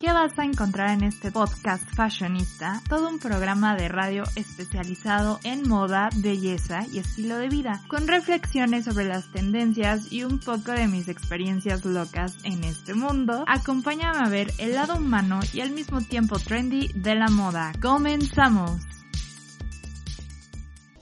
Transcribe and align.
¿Qué 0.00 0.12
vas 0.12 0.38
a 0.38 0.44
encontrar 0.44 0.90
en 0.90 1.02
este 1.02 1.32
podcast 1.32 1.82
fashionista? 1.92 2.80
Todo 2.88 3.08
un 3.08 3.18
programa 3.18 3.74
de 3.74 3.88
radio 3.88 4.22
especializado 4.36 5.40
en 5.42 5.68
moda, 5.68 6.08
belleza 6.14 6.86
y 6.92 7.00
estilo 7.00 7.36
de 7.36 7.48
vida, 7.48 7.82
con 7.88 8.06
reflexiones 8.06 8.84
sobre 8.84 9.06
las 9.06 9.32
tendencias 9.32 10.12
y 10.12 10.22
un 10.22 10.38
poco 10.38 10.70
de 10.70 10.86
mis 10.86 11.08
experiencias 11.08 11.84
locas 11.84 12.36
en 12.44 12.62
este 12.62 12.94
mundo. 12.94 13.44
Acompáñame 13.48 14.20
a 14.20 14.28
ver 14.28 14.52
el 14.58 14.74
lado 14.74 14.98
humano 14.98 15.40
y 15.52 15.62
al 15.62 15.72
mismo 15.72 16.00
tiempo 16.00 16.38
trendy 16.38 16.92
de 16.94 17.16
la 17.16 17.28
moda. 17.28 17.72
¡Comenzamos! 17.82 18.97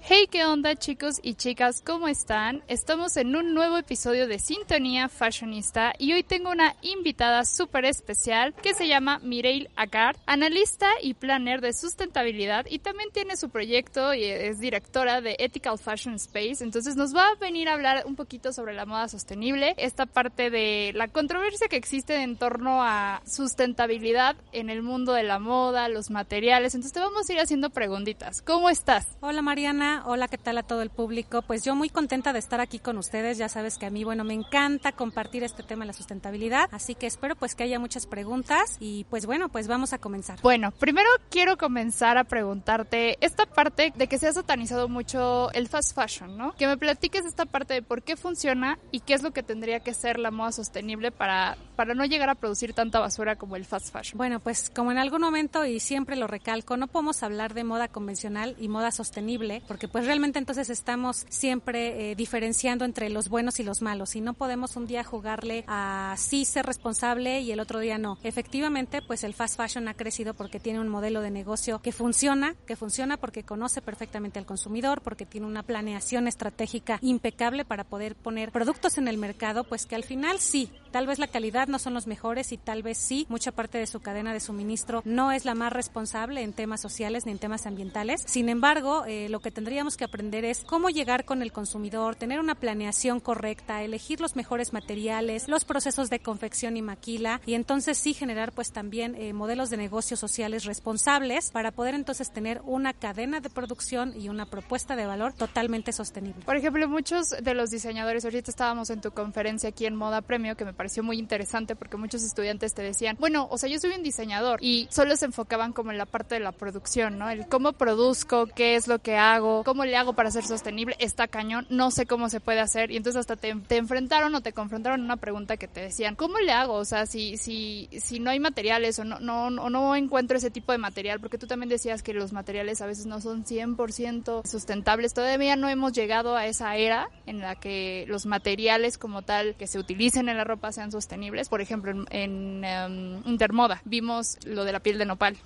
Hey, 0.09 0.29
¿qué 0.31 0.45
onda 0.45 0.77
chicos 0.77 1.19
y 1.21 1.35
chicas? 1.35 1.83
¿Cómo 1.85 2.07
están? 2.07 2.63
Estamos 2.69 3.17
en 3.17 3.35
un 3.35 3.55
nuevo 3.55 3.77
episodio 3.77 4.29
de 4.29 4.39
Sintonía 4.39 5.09
Fashionista 5.09 5.95
y 5.99 6.13
hoy 6.13 6.23
tengo 6.23 6.51
una 6.51 6.77
invitada 6.81 7.45
súper 7.45 7.87
especial 7.87 8.55
que 8.55 8.73
se 8.73 8.87
llama 8.87 9.19
Mireille 9.25 9.69
Agard, 9.75 10.17
analista 10.27 10.87
y 11.03 11.15
planner 11.15 11.61
de 11.61 11.73
sustentabilidad 11.73 12.67
y 12.71 12.79
también 12.79 13.11
tiene 13.13 13.37
su 13.37 13.51
proyecto 13.51 14.15
y 14.15 14.23
es 14.23 14.61
directora 14.61 15.21
de 15.21 15.35
Ethical 15.41 15.77
Fashion 15.77 16.15
Space. 16.15 16.63
Entonces 16.63 16.95
nos 16.95 17.13
va 17.13 17.27
a 17.27 17.35
venir 17.41 17.69
a 17.69 17.73
hablar 17.73 18.05
un 18.07 18.15
poquito 18.15 18.53
sobre 18.53 18.75
la 18.75 18.87
moda 18.87 19.09
sostenible, 19.09 19.75
esta 19.77 20.07
parte 20.07 20.51
de 20.51 20.93
la 20.95 21.09
controversia 21.09 21.67
que 21.67 21.75
existe 21.75 22.23
en 22.23 22.37
torno 22.37 22.81
a 22.81 23.23
sustentabilidad 23.27 24.37
en 24.53 24.71
el 24.71 24.83
mundo 24.83 25.15
de 25.15 25.25
la 25.25 25.41
moda, 25.41 25.89
los 25.89 26.11
materiales. 26.11 26.77
Entonces 26.77 26.93
te 26.93 27.01
vamos 27.01 27.29
a 27.29 27.33
ir 27.33 27.41
haciendo 27.41 27.71
preguntitas. 27.71 28.41
¿Cómo 28.43 28.71
estás? 28.71 29.09
Hola 29.21 29.43
Mariana, 29.43 29.96
hola, 30.05 30.29
¿qué 30.29 30.39
tal 30.39 30.59
a 30.59 30.63
todo 30.63 30.83
el 30.83 30.91
público? 30.91 31.43
Pues 31.43 31.65
yo 31.65 31.75
muy 31.75 31.89
contenta 31.89 32.33
de 32.33 32.39
estar 32.39 32.61
aquí 32.61 32.79
con 32.79 32.99
ustedes, 32.99 33.39
ya 33.39 33.49
sabes 33.49 33.79
que 33.79 33.87
a 33.87 33.91
mí, 33.91 34.05
bueno, 34.05 34.25
me 34.25 34.35
encanta 34.35 34.93
compartir 34.93 35.43
este 35.43 35.63
tema 35.63 35.85
de 35.85 35.89
la 35.89 35.93
sustentabilidad, 35.93 36.69
así 36.73 36.95
que 36.95 37.07
espero 37.07 37.37
pues 37.37 37.55
que 37.55 37.65
haya 37.65 37.79
muchas 37.79 38.07
preguntas 38.07 38.77
y 38.81 39.05
pues 39.05 39.27
bueno, 39.27 39.49
pues 39.49 39.69
vamos 39.69 39.93
a 39.93 39.99
comenzar. 39.99 40.41
Bueno, 40.43 40.73
primero 40.73 41.09
quiero 41.31 41.57
comenzar 41.57 42.19
a 42.19 42.25
preguntarte 42.25 43.17
esta 43.21 43.47
parte 43.47 43.93
de 43.97 44.07
que 44.07 44.19
se 44.19 44.29
ha 44.29 44.33
satanizado 44.33 44.89
mucho 44.89 45.51
el 45.53 45.69
fast 45.69 45.95
fashion, 45.95 46.37
¿no? 46.37 46.55
Que 46.55 46.67
me 46.67 46.77
platiques 46.77 47.25
esta 47.25 47.47
parte 47.47 47.75
de 47.75 47.83
por 47.83 48.03
qué 48.03 48.17
funciona 48.17 48.79
y 48.91 49.01
qué 49.01 49.15
es 49.15 49.23
lo 49.23 49.33
que 49.33 49.43
tendría 49.43 49.81
que 49.81 49.95
ser 49.95 50.19
la 50.19 50.31
moda 50.31 50.53
sostenible 50.53 51.11
para, 51.11 51.57
para 51.77 51.95
no 51.95 52.05
llegar 52.05 52.29
a 52.29 52.35
producir 52.35 52.73
tanta 52.75 53.01
basura 53.01 53.37
como 53.37 53.57
el 53.57 53.65
fast 53.65 53.93
fashion. 53.93 54.19
Bueno, 54.19 54.41
pues 54.41 54.71
como 54.75 54.93
en 54.93 54.99
algún 54.99 55.23
momento 55.23 55.65
y 55.65 55.81
siempre 55.81 56.17
lo 56.17 56.27
recalco, 56.27 56.77
no 56.77 56.87
podemos 56.87 57.23
hablar 57.23 57.55
de 57.55 57.65
moda 57.65 57.89
convencional 57.89 58.57
y 58.59 58.69
moda 58.69 58.91
sostenible 58.91 59.63
porque 59.67 59.86
pues 59.89 60.07
realmente 60.07 60.39
entonces 60.39 60.71
estamos 60.71 61.27
siempre 61.29 62.11
eh, 62.11 62.15
diferenciando 62.15 62.85
entre 62.85 63.11
los 63.11 63.29
buenos 63.29 63.61
y 63.61 63.63
los 63.63 63.83
malos 63.83 64.17
y 64.17 64.21
no 64.21 64.35
podemos 64.35 64.77
un 64.77 64.87
día 64.87 65.05
jugarle 65.05 65.65
a 65.67 66.15
sí 66.19 66.45
ser 66.45 66.67
responsable 66.67 67.41
y 67.41 67.53
el 67.53 67.61
otro 67.61 67.81
día 67.81 67.99
no. 67.99 68.19
Efectivamente, 68.23 69.03
pues 69.03 69.25
el 69.25 69.35
fast 69.35 69.57
fashion 69.57 69.89
ha 69.89 69.95
crecido 69.95 70.35
porque 70.35 70.61
tiene 70.61 70.81
un 70.81 70.89
modelo 70.89 71.21
de 71.21 71.31
negocio 71.31 71.81
que 71.81 71.93
funciona, 71.93 72.55
que 72.67 72.77
funciona 72.77 73.17
porque 73.17 73.43
conoce 73.43 73.83
perfectamente 73.83 74.39
al 74.39 74.47
consumidor, 74.47 75.01
porque 75.03 75.27
tiene 75.27 75.47
una 75.47 75.63
planeación 75.63 76.29
estratégica 76.29 76.99
impecable 77.03 77.65
para 77.65 77.85
poder 77.85 78.15
poner 78.15 78.53
productos 78.53 78.99
en 78.99 79.09
el 79.09 79.19
mercado, 79.19 79.65
pues 79.65 79.87
que 79.87 79.97
al 79.97 80.05
final 80.05 80.39
sí, 80.39 80.71
tal 80.91 81.07
vez 81.07 81.19
la 81.19 81.29
calidad 81.29 81.69
no 81.69 81.79
son 81.79 81.95
los 81.95 82.07
mejores 82.07 82.53
y 82.53 82.59
tal 82.59 82.83
vez 82.83 82.99
sí, 82.99 83.27
mucha 83.29 83.53
parte 83.53 83.79
de 83.79 83.87
su 83.87 84.01
cadena 84.01 84.33
de 84.33 84.41
suministro 84.41 85.03
no 85.05 85.33
es 85.33 85.45
la 85.45 85.55
más 85.55 85.73
responsable 85.73 86.43
en 86.43 86.53
temas 86.53 86.81
sociales 86.81 87.27
ni 87.27 87.33
en 87.33 87.39
temas 87.39 87.67
ambientales. 87.67 88.23
Sin 88.27 88.49
embargo, 88.49 89.05
eh, 89.07 89.29
lo 89.29 89.41
que 89.41 89.51
tendría 89.51 89.76
que 89.77 90.05
aprender 90.05 90.47
es 90.47 90.65
cómo 90.65 90.89
llegar 90.89 91.27
con 91.27 91.43
el 91.43 91.53
consumidor, 91.53 92.17
tener 92.17 92.41
una 92.41 92.55
planeación 92.55 93.21
correcta, 93.21 93.83
elegir 93.83 94.23
los 94.23 94.35
mejores 94.35 94.73
materiales, 94.73 95.49
los 95.49 95.67
procesos 95.67 96.09
de 96.09 96.19
confección 96.19 96.79
y 96.79 96.83
maquila 96.83 97.43
y 97.45 97.53
entonces 97.53 97.99
sí 97.99 98.15
generar 98.15 98.53
pues 98.53 98.73
también 98.73 99.15
eh, 99.17 99.35
modelos 99.35 99.69
de 99.69 99.77
negocios 99.77 100.19
sociales 100.19 100.65
responsables 100.65 101.51
para 101.51 101.73
poder 101.73 101.95
entonces 101.95 102.33
tener 102.33 102.63
una 102.65 102.95
cadena 102.95 103.41
de 103.41 103.51
producción 103.51 104.15
y 104.19 104.31
una 104.31 104.47
propuesta 104.47 104.97
de 104.97 105.05
valor 105.05 105.35
totalmente 105.35 105.93
sostenible. 105.93 106.43
Por 106.47 106.57
ejemplo, 106.57 106.89
muchos 106.89 107.31
de 107.31 107.55
los 107.55 107.69
diseñadores, 107.69 108.25
ahorita 108.25 108.51
estábamos 108.51 108.89
en 108.89 109.03
tu 109.03 109.11
conferencia 109.11 109.69
aquí 109.69 109.85
en 109.85 109.95
Moda 109.95 110.23
Premio 110.23 110.57
que 110.57 110.65
me 110.65 110.73
pareció 110.73 111.03
muy 111.03 111.19
interesante 111.19 111.77
porque 111.77 111.99
muchos 111.99 112.23
estudiantes 112.23 112.73
te 112.73 112.81
decían, 112.81 113.17
bueno, 113.21 113.47
o 113.51 113.59
sea, 113.59 113.69
yo 113.69 113.79
soy 113.79 113.91
un 113.91 114.03
diseñador 114.03 114.59
y 114.63 114.89
solo 114.91 115.15
se 115.17 115.27
enfocaban 115.27 115.75
como 115.75 115.93
en 115.93 115.99
la 115.99 116.07
parte 116.07 116.37
de 116.37 116.41
la 116.41 116.53
producción, 116.53 117.19
¿no? 117.19 117.29
El 117.29 117.47
cómo 117.47 117.75
produzco, 117.75 118.47
qué 118.47 118.77
es 118.77 118.87
lo 118.89 119.01
que 119.01 119.17
hago, 119.17 119.63
¿cómo 119.67 119.85
le 119.85 119.97
hago 119.97 120.13
para 120.13 120.31
ser 120.31 120.45
sostenible? 120.45 120.95
Está 121.01 121.27
cañón, 121.27 121.67
no 121.71 121.91
sé 121.91 122.07
cómo 122.07 122.29
se 122.29 122.39
puede 122.39 122.61
hacer. 122.61 122.93
Y 122.93 122.97
entonces 122.97 123.19
hasta 123.19 123.35
te, 123.35 123.49
enfrentaron 123.77 124.33
o 124.37 124.41
te 124.41 124.53
confrontaron 124.53 125.03
una 125.03 125.17
pregunta 125.17 125.57
que 125.57 125.67
te 125.67 125.81
decían, 125.81 126.15
¿cómo 126.15 126.39
le 126.39 126.53
hago? 126.53 126.75
O 126.75 126.85
sea, 126.85 127.05
si, 127.05 127.37
si, 127.37 127.89
si 127.91 128.21
no 128.21 128.31
hay 128.31 128.39
materiales 128.39 128.97
o 129.01 129.05
no, 129.05 129.19
no, 129.19 129.51
no 129.51 129.97
encuentro 129.97 130.37
ese 130.37 130.53
tipo 130.53 130.71
de 130.71 130.79
material, 130.79 131.19
porque 131.19 131.37
tú 131.37 131.49
también 131.49 131.69
decías 131.69 132.05
que 132.05 132.15
los 132.15 132.33
materiales 132.33 132.81
a 132.81 132.87
veces 132.87 133.07
no 133.07 133.21
son 133.21 133.45
100% 133.45 134.47
sustentables. 134.47 135.15
Todavía 135.15 135.57
no 135.57 135.69
hemos 135.69 135.93
llegado 135.93 136.37
a 136.37 136.47
esa 136.47 136.77
era 136.77 137.11
en 137.27 137.41
la 137.41 137.57
que 137.57 138.05
los 138.07 138.25
materiales 138.25 138.99
como 138.99 139.23
tal 139.23 139.57
que 139.57 139.67
se 139.67 139.81
utilicen 139.81 140.29
en 140.29 140.37
la 140.37 140.45
ropa 140.45 140.71
sean 140.71 140.93
sostenibles. 140.93 141.49
Por 141.49 141.61
ejemplo, 141.61 141.91
en, 142.11 142.65
em, 142.65 143.21
Intermoda 143.27 143.83
vimos 143.85 144.39
lo 144.45 144.63
de 144.63 144.71
la 144.71 144.79
piel 144.79 144.97
de 144.97 145.07
nopal 145.07 145.37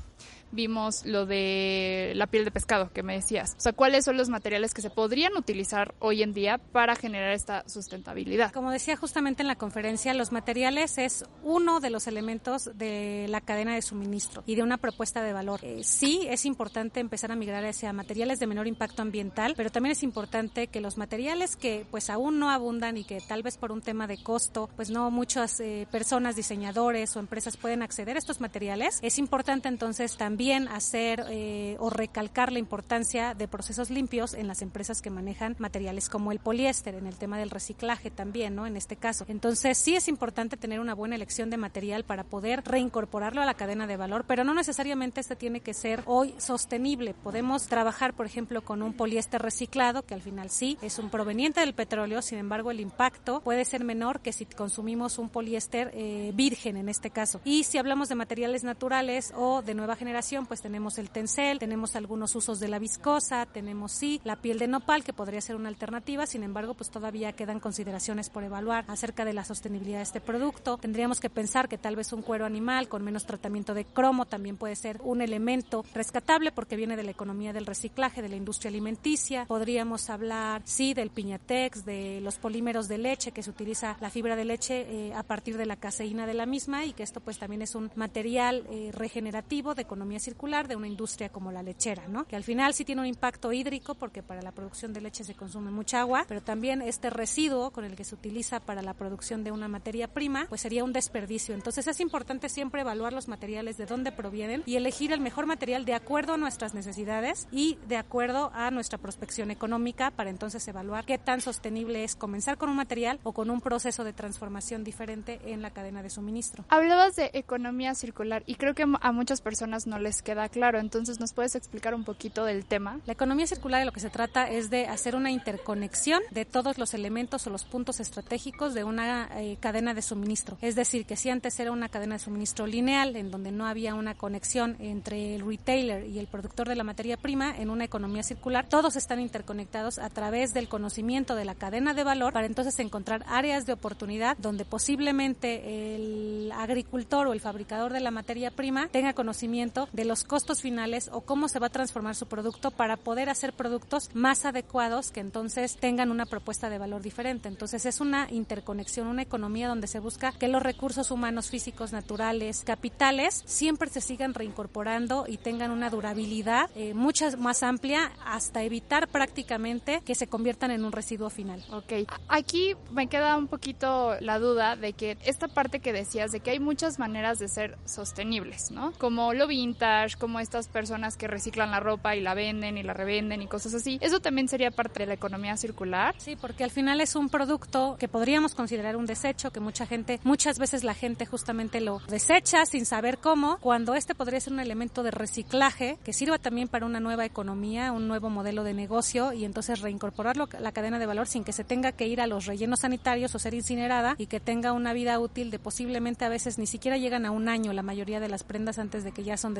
vimos 0.52 1.04
lo 1.04 1.26
de 1.26 2.12
la 2.16 2.26
piel 2.26 2.44
de 2.44 2.50
pescado 2.50 2.90
que 2.92 3.02
me 3.02 3.14
decías. 3.14 3.54
O 3.56 3.60
sea, 3.60 3.72
¿cuáles 3.72 4.04
son 4.04 4.16
los 4.16 4.28
materiales 4.28 4.74
que 4.74 4.82
se 4.82 4.90
podrían 4.90 5.36
utilizar 5.36 5.94
hoy 5.98 6.22
en 6.22 6.32
día 6.32 6.58
para 6.58 6.96
generar 6.96 7.32
esta 7.32 7.68
sustentabilidad? 7.68 8.52
Como 8.52 8.70
decía 8.70 8.96
justamente 8.96 9.42
en 9.42 9.48
la 9.48 9.56
conferencia, 9.56 10.14
los 10.14 10.32
materiales 10.32 10.98
es 10.98 11.24
uno 11.42 11.80
de 11.80 11.90
los 11.90 12.06
elementos 12.06 12.70
de 12.74 13.26
la 13.28 13.40
cadena 13.40 13.74
de 13.74 13.82
suministro 13.82 14.42
y 14.46 14.54
de 14.54 14.62
una 14.62 14.76
propuesta 14.76 15.22
de 15.22 15.32
valor. 15.32 15.60
Eh, 15.62 15.82
sí, 15.84 16.26
es 16.28 16.44
importante 16.46 17.00
empezar 17.00 17.30
a 17.32 17.36
migrar 17.36 17.64
hacia 17.64 17.92
materiales 17.92 18.38
de 18.40 18.46
menor 18.46 18.66
impacto 18.66 19.02
ambiental, 19.02 19.54
pero 19.56 19.70
también 19.70 19.92
es 19.92 20.02
importante 20.02 20.66
que 20.66 20.80
los 20.80 20.96
materiales 20.96 21.56
que 21.56 21.86
pues 21.90 22.10
aún 22.10 22.38
no 22.38 22.50
abundan 22.50 22.96
y 22.96 23.04
que 23.04 23.20
tal 23.20 23.42
vez 23.42 23.56
por 23.56 23.72
un 23.72 23.82
tema 23.82 24.06
de 24.06 24.22
costo, 24.22 24.68
pues 24.76 24.90
no 24.90 25.10
muchas 25.10 25.60
eh, 25.60 25.86
personas, 25.90 26.36
diseñadores 26.36 27.16
o 27.16 27.20
empresas 27.20 27.56
pueden 27.56 27.82
acceder 27.82 28.16
a 28.16 28.18
estos 28.18 28.40
materiales, 28.40 28.98
es 29.02 29.18
importante 29.18 29.68
entonces 29.68 30.16
también 30.16 30.39
también 30.40 30.68
hacer 30.68 31.26
eh, 31.28 31.76
o 31.80 31.90
recalcar 31.90 32.50
la 32.50 32.58
importancia 32.58 33.34
de 33.34 33.46
procesos 33.46 33.90
limpios 33.90 34.32
en 34.32 34.48
las 34.48 34.62
empresas 34.62 35.02
que 35.02 35.10
manejan 35.10 35.54
materiales 35.58 36.08
como 36.08 36.32
el 36.32 36.38
poliéster, 36.38 36.94
en 36.94 37.06
el 37.06 37.16
tema 37.16 37.36
del 37.36 37.50
reciclaje 37.50 38.10
también, 38.10 38.54
¿no? 38.54 38.66
En 38.66 38.74
este 38.74 38.96
caso. 38.96 39.26
Entonces, 39.28 39.76
sí 39.76 39.96
es 39.96 40.08
importante 40.08 40.56
tener 40.56 40.80
una 40.80 40.94
buena 40.94 41.14
elección 41.14 41.50
de 41.50 41.58
material 41.58 42.04
para 42.04 42.24
poder 42.24 42.62
reincorporarlo 42.64 43.42
a 43.42 43.44
la 43.44 43.52
cadena 43.52 43.86
de 43.86 43.98
valor, 43.98 44.24
pero 44.26 44.42
no 44.42 44.54
necesariamente 44.54 45.20
este 45.20 45.36
tiene 45.36 45.60
que 45.60 45.74
ser 45.74 46.04
hoy 46.06 46.34
sostenible. 46.38 47.12
Podemos 47.12 47.66
trabajar, 47.66 48.14
por 48.14 48.24
ejemplo, 48.24 48.62
con 48.62 48.80
un 48.80 48.94
poliéster 48.94 49.42
reciclado, 49.42 50.06
que 50.06 50.14
al 50.14 50.22
final 50.22 50.48
sí 50.48 50.78
es 50.80 50.98
un 50.98 51.10
proveniente 51.10 51.60
del 51.60 51.74
petróleo, 51.74 52.22
sin 52.22 52.38
embargo, 52.38 52.70
el 52.70 52.80
impacto 52.80 53.42
puede 53.42 53.66
ser 53.66 53.84
menor 53.84 54.20
que 54.20 54.32
si 54.32 54.46
consumimos 54.46 55.18
un 55.18 55.28
poliéster 55.28 55.90
eh, 55.92 56.32
virgen 56.34 56.78
en 56.78 56.88
este 56.88 57.10
caso. 57.10 57.42
Y 57.44 57.64
si 57.64 57.76
hablamos 57.76 58.08
de 58.08 58.14
materiales 58.14 58.64
naturales 58.64 59.34
o 59.36 59.60
de 59.60 59.74
nueva 59.74 59.96
generación, 59.96 60.29
pues 60.46 60.62
tenemos 60.62 60.98
el 60.98 61.10
tencel, 61.10 61.58
tenemos 61.58 61.96
algunos 61.96 62.36
usos 62.36 62.60
de 62.60 62.68
la 62.68 62.78
viscosa, 62.78 63.46
tenemos 63.46 63.90
sí 63.90 64.20
la 64.22 64.36
piel 64.36 64.60
de 64.60 64.68
nopal 64.68 65.02
que 65.02 65.12
podría 65.12 65.40
ser 65.40 65.56
una 65.56 65.68
alternativa, 65.68 66.24
sin 66.24 66.44
embargo 66.44 66.74
pues 66.74 66.90
todavía 66.90 67.32
quedan 67.32 67.58
consideraciones 67.58 68.30
por 68.30 68.44
evaluar 68.44 68.84
acerca 68.86 69.24
de 69.24 69.32
la 69.32 69.44
sostenibilidad 69.44 69.98
de 69.98 70.04
este 70.04 70.20
producto. 70.20 70.78
Tendríamos 70.78 71.18
que 71.18 71.30
pensar 71.30 71.68
que 71.68 71.78
tal 71.78 71.96
vez 71.96 72.12
un 72.12 72.22
cuero 72.22 72.46
animal 72.46 72.88
con 72.88 73.02
menos 73.02 73.26
tratamiento 73.26 73.74
de 73.74 73.84
cromo 73.84 74.24
también 74.24 74.56
puede 74.56 74.76
ser 74.76 75.00
un 75.02 75.20
elemento 75.20 75.84
rescatable 75.94 76.52
porque 76.52 76.76
viene 76.76 76.96
de 76.96 77.02
la 77.02 77.10
economía 77.10 77.52
del 77.52 77.66
reciclaje, 77.66 78.22
de 78.22 78.28
la 78.28 78.36
industria 78.36 78.68
alimenticia. 78.68 79.46
Podríamos 79.46 80.10
hablar 80.10 80.62
sí 80.64 80.94
del 80.94 81.10
piñatex, 81.10 81.84
de 81.84 82.20
los 82.20 82.36
polímeros 82.36 82.86
de 82.86 82.98
leche 82.98 83.32
que 83.32 83.42
se 83.42 83.50
utiliza 83.50 83.96
la 84.00 84.10
fibra 84.10 84.36
de 84.36 84.44
leche 84.44 84.86
eh, 84.88 85.12
a 85.12 85.24
partir 85.24 85.56
de 85.56 85.66
la 85.66 85.74
caseína 85.74 86.26
de 86.26 86.34
la 86.34 86.46
misma 86.46 86.84
y 86.84 86.92
que 86.92 87.02
esto 87.02 87.20
pues 87.20 87.38
también 87.38 87.62
es 87.62 87.74
un 87.74 87.90
material 87.96 88.64
eh, 88.70 88.90
regenerativo 88.92 89.74
de 89.74 89.82
economía 89.82 90.19
circular 90.20 90.68
de 90.68 90.76
una 90.76 90.86
industria 90.86 91.30
como 91.30 91.52
la 91.52 91.62
lechera, 91.62 92.08
¿no? 92.08 92.26
Que 92.26 92.36
al 92.36 92.44
final 92.44 92.74
sí 92.74 92.84
tiene 92.84 93.00
un 93.00 93.06
impacto 93.06 93.52
hídrico 93.52 93.94
porque 93.94 94.22
para 94.22 94.42
la 94.42 94.52
producción 94.52 94.92
de 94.92 95.00
leche 95.00 95.24
se 95.24 95.34
consume 95.34 95.70
mucha 95.70 96.00
agua, 96.00 96.24
pero 96.28 96.42
también 96.42 96.82
este 96.82 97.10
residuo 97.10 97.70
con 97.70 97.84
el 97.84 97.96
que 97.96 98.04
se 98.04 98.14
utiliza 98.14 98.60
para 98.60 98.82
la 98.82 98.94
producción 98.94 99.44
de 99.44 99.52
una 99.52 99.68
materia 99.68 100.08
prima, 100.08 100.46
pues 100.48 100.60
sería 100.60 100.84
un 100.84 100.92
desperdicio. 100.92 101.54
Entonces 101.54 101.86
es 101.86 102.00
importante 102.00 102.48
siempre 102.48 102.82
evaluar 102.82 103.12
los 103.12 103.28
materiales 103.28 103.76
de 103.76 103.86
dónde 103.86 104.12
provienen 104.12 104.62
y 104.66 104.76
elegir 104.76 105.12
el 105.12 105.20
mejor 105.20 105.46
material 105.46 105.84
de 105.84 105.94
acuerdo 105.94 106.34
a 106.34 106.36
nuestras 106.36 106.74
necesidades 106.74 107.48
y 107.50 107.78
de 107.88 107.96
acuerdo 107.96 108.50
a 108.54 108.70
nuestra 108.70 108.98
prospección 108.98 109.50
económica 109.50 110.10
para 110.10 110.30
entonces 110.30 110.66
evaluar 110.68 111.04
qué 111.04 111.18
tan 111.18 111.40
sostenible 111.40 112.04
es 112.04 112.16
comenzar 112.16 112.58
con 112.58 112.68
un 112.68 112.76
material 112.76 113.20
o 113.22 113.32
con 113.32 113.50
un 113.50 113.60
proceso 113.60 114.04
de 114.04 114.12
transformación 114.12 114.84
diferente 114.84 115.40
en 115.44 115.62
la 115.62 115.70
cadena 115.70 116.02
de 116.02 116.10
suministro. 116.10 116.64
Hablabas 116.68 117.16
de 117.16 117.30
economía 117.34 117.94
circular 117.94 118.42
y 118.46 118.56
creo 118.56 118.74
que 118.74 118.84
a 119.00 119.12
muchas 119.12 119.40
personas 119.40 119.86
no 119.86 119.98
les 119.98 120.09
queda 120.22 120.48
claro. 120.48 120.78
Entonces, 120.78 121.20
¿nos 121.20 121.32
puedes 121.32 121.54
explicar 121.54 121.94
un 121.94 122.04
poquito 122.04 122.44
del 122.44 122.64
tema? 122.64 123.00
La 123.06 123.12
economía 123.12 123.46
circular 123.46 123.80
de 123.80 123.86
lo 123.86 123.92
que 123.92 124.00
se 124.00 124.10
trata 124.10 124.48
es 124.48 124.70
de 124.70 124.86
hacer 124.86 125.16
una 125.16 125.30
interconexión 125.30 126.22
de 126.30 126.44
todos 126.44 126.78
los 126.78 126.94
elementos 126.94 127.46
o 127.46 127.50
los 127.50 127.64
puntos 127.64 128.00
estratégicos 128.00 128.74
de 128.74 128.84
una 128.84 129.28
eh, 129.40 129.56
cadena 129.60 129.94
de 129.94 130.02
suministro. 130.02 130.58
Es 130.60 130.74
decir, 130.74 131.06
que 131.06 131.16
si 131.16 131.30
antes 131.30 131.58
era 131.60 131.72
una 131.72 131.88
cadena 131.88 132.16
de 132.16 132.20
suministro 132.20 132.66
lineal, 132.66 133.16
en 133.16 133.30
donde 133.30 133.52
no 133.52 133.66
había 133.66 133.94
una 133.94 134.14
conexión 134.14 134.76
entre 134.80 135.34
el 135.34 135.46
retailer 135.46 136.06
y 136.06 136.18
el 136.18 136.26
productor 136.26 136.68
de 136.68 136.76
la 136.76 136.84
materia 136.84 137.16
prima, 137.16 137.54
en 137.56 137.70
una 137.70 137.84
economía 137.84 138.22
circular, 138.22 138.68
todos 138.68 138.96
están 138.96 139.20
interconectados 139.20 139.98
a 139.98 140.10
través 140.10 140.52
del 140.52 140.68
conocimiento 140.68 141.34
de 141.34 141.44
la 141.44 141.54
cadena 141.54 141.94
de 141.94 142.04
valor 142.04 142.32
para 142.32 142.46
entonces 142.46 142.78
encontrar 142.78 143.24
áreas 143.26 143.66
de 143.66 143.72
oportunidad 143.72 144.36
donde 144.38 144.64
posiblemente 144.64 145.94
el 145.94 146.52
agricultor 146.52 147.26
o 147.26 147.32
el 147.32 147.40
fabricador 147.40 147.92
de 147.92 148.00
la 148.00 148.10
materia 148.10 148.50
prima 148.50 148.88
tenga 148.88 149.12
conocimiento 149.12 149.88
de 149.92 149.99
los 150.04 150.24
costos 150.24 150.60
finales 150.60 151.10
o 151.12 151.22
cómo 151.22 151.48
se 151.48 151.58
va 151.58 151.66
a 151.68 151.70
transformar 151.70 152.14
su 152.14 152.26
producto 152.26 152.70
para 152.70 152.96
poder 152.96 153.28
hacer 153.28 153.52
productos 153.52 154.10
más 154.14 154.44
adecuados 154.44 155.10
que 155.10 155.20
entonces 155.20 155.76
tengan 155.76 156.10
una 156.10 156.26
propuesta 156.26 156.70
de 156.70 156.78
valor 156.78 157.02
diferente. 157.02 157.48
Entonces 157.48 157.86
es 157.86 158.00
una 158.00 158.28
interconexión, 158.30 159.06
una 159.06 159.22
economía 159.22 159.68
donde 159.68 159.86
se 159.86 159.98
busca 159.98 160.32
que 160.32 160.48
los 160.48 160.62
recursos 160.62 161.10
humanos, 161.10 161.50
físicos, 161.50 161.92
naturales, 161.92 162.62
capitales, 162.64 163.42
siempre 163.46 163.90
se 163.90 164.00
sigan 164.00 164.34
reincorporando 164.34 165.24
y 165.26 165.36
tengan 165.38 165.70
una 165.70 165.90
durabilidad 165.90 166.70
eh, 166.74 166.94
mucho 166.94 167.26
más 167.38 167.62
amplia 167.62 168.12
hasta 168.24 168.62
evitar 168.62 169.08
prácticamente 169.08 170.02
que 170.04 170.14
se 170.14 170.26
conviertan 170.26 170.70
en 170.70 170.84
un 170.84 170.92
residuo 170.92 171.30
final. 171.30 171.64
Ok, 171.70 172.08
aquí 172.28 172.74
me 172.90 173.08
queda 173.08 173.36
un 173.36 173.48
poquito 173.48 174.16
la 174.20 174.38
duda 174.38 174.76
de 174.76 174.92
que 174.92 175.18
esta 175.24 175.48
parte 175.48 175.80
que 175.80 175.92
decías 175.92 176.32
de 176.32 176.40
que 176.40 176.50
hay 176.50 176.60
muchas 176.60 176.98
maneras 176.98 177.38
de 177.38 177.48
ser 177.48 177.78
sostenibles, 177.84 178.70
¿no? 178.70 178.92
Como 178.92 179.32
lo 179.34 179.46
vintage, 179.46 179.89
como 180.18 180.40
estas 180.40 180.68
personas 180.68 181.16
que 181.16 181.26
reciclan 181.26 181.70
la 181.70 181.80
ropa 181.80 182.16
y 182.16 182.20
la 182.20 182.34
venden 182.34 182.78
y 182.78 182.82
la 182.82 182.94
revenden 182.94 183.42
y 183.42 183.46
cosas 183.46 183.74
así. 183.74 183.98
¿Eso 184.00 184.20
también 184.20 184.48
sería 184.48 184.70
parte 184.70 185.00
de 185.00 185.06
la 185.06 185.14
economía 185.14 185.56
circular? 185.56 186.14
Sí, 186.18 186.36
porque 186.36 186.64
al 186.64 186.70
final 186.70 187.00
es 187.00 187.16
un 187.16 187.28
producto 187.28 187.96
que 187.98 188.08
podríamos 188.08 188.54
considerar 188.54 188.96
un 188.96 189.06
desecho, 189.06 189.50
que 189.50 189.60
mucha 189.60 189.86
gente, 189.86 190.20
muchas 190.24 190.58
veces 190.58 190.84
la 190.84 190.94
gente 190.94 191.26
justamente 191.26 191.80
lo 191.80 192.00
desecha 192.08 192.64
sin 192.66 192.86
saber 192.86 193.18
cómo, 193.18 193.58
cuando 193.58 193.94
este 193.94 194.14
podría 194.14 194.40
ser 194.40 194.52
un 194.52 194.60
elemento 194.60 195.02
de 195.02 195.10
reciclaje 195.10 195.98
que 196.04 196.12
sirva 196.12 196.38
también 196.38 196.68
para 196.68 196.86
una 196.86 197.00
nueva 197.00 197.24
economía, 197.24 197.92
un 197.92 198.08
nuevo 198.08 198.30
modelo 198.30 198.64
de 198.64 198.74
negocio 198.74 199.32
y 199.32 199.44
entonces 199.44 199.80
reincorporarlo 199.80 200.48
a 200.56 200.60
la 200.60 200.72
cadena 200.72 200.98
de 200.98 201.06
valor 201.06 201.26
sin 201.26 201.44
que 201.44 201.52
se 201.52 201.64
tenga 201.64 201.92
que 201.92 202.06
ir 202.06 202.20
a 202.20 202.26
los 202.26 202.46
rellenos 202.46 202.80
sanitarios 202.80 203.34
o 203.34 203.38
ser 203.38 203.54
incinerada 203.54 204.14
y 204.18 204.26
que 204.26 204.40
tenga 204.40 204.72
una 204.72 204.92
vida 204.92 205.18
útil 205.18 205.50
de 205.50 205.58
posiblemente 205.58 206.24
a 206.24 206.28
veces 206.28 206.58
ni 206.58 206.66
siquiera 206.66 206.96
llegan 206.96 207.26
a 207.26 207.30
un 207.30 207.48
año 207.48 207.72
la 207.72 207.82
mayoría 207.82 208.20
de 208.20 208.28
las 208.28 208.44
prendas 208.44 208.78
antes 208.78 209.04
de 209.04 209.12
que 209.12 209.24
ya 209.24 209.36
son 209.36 209.54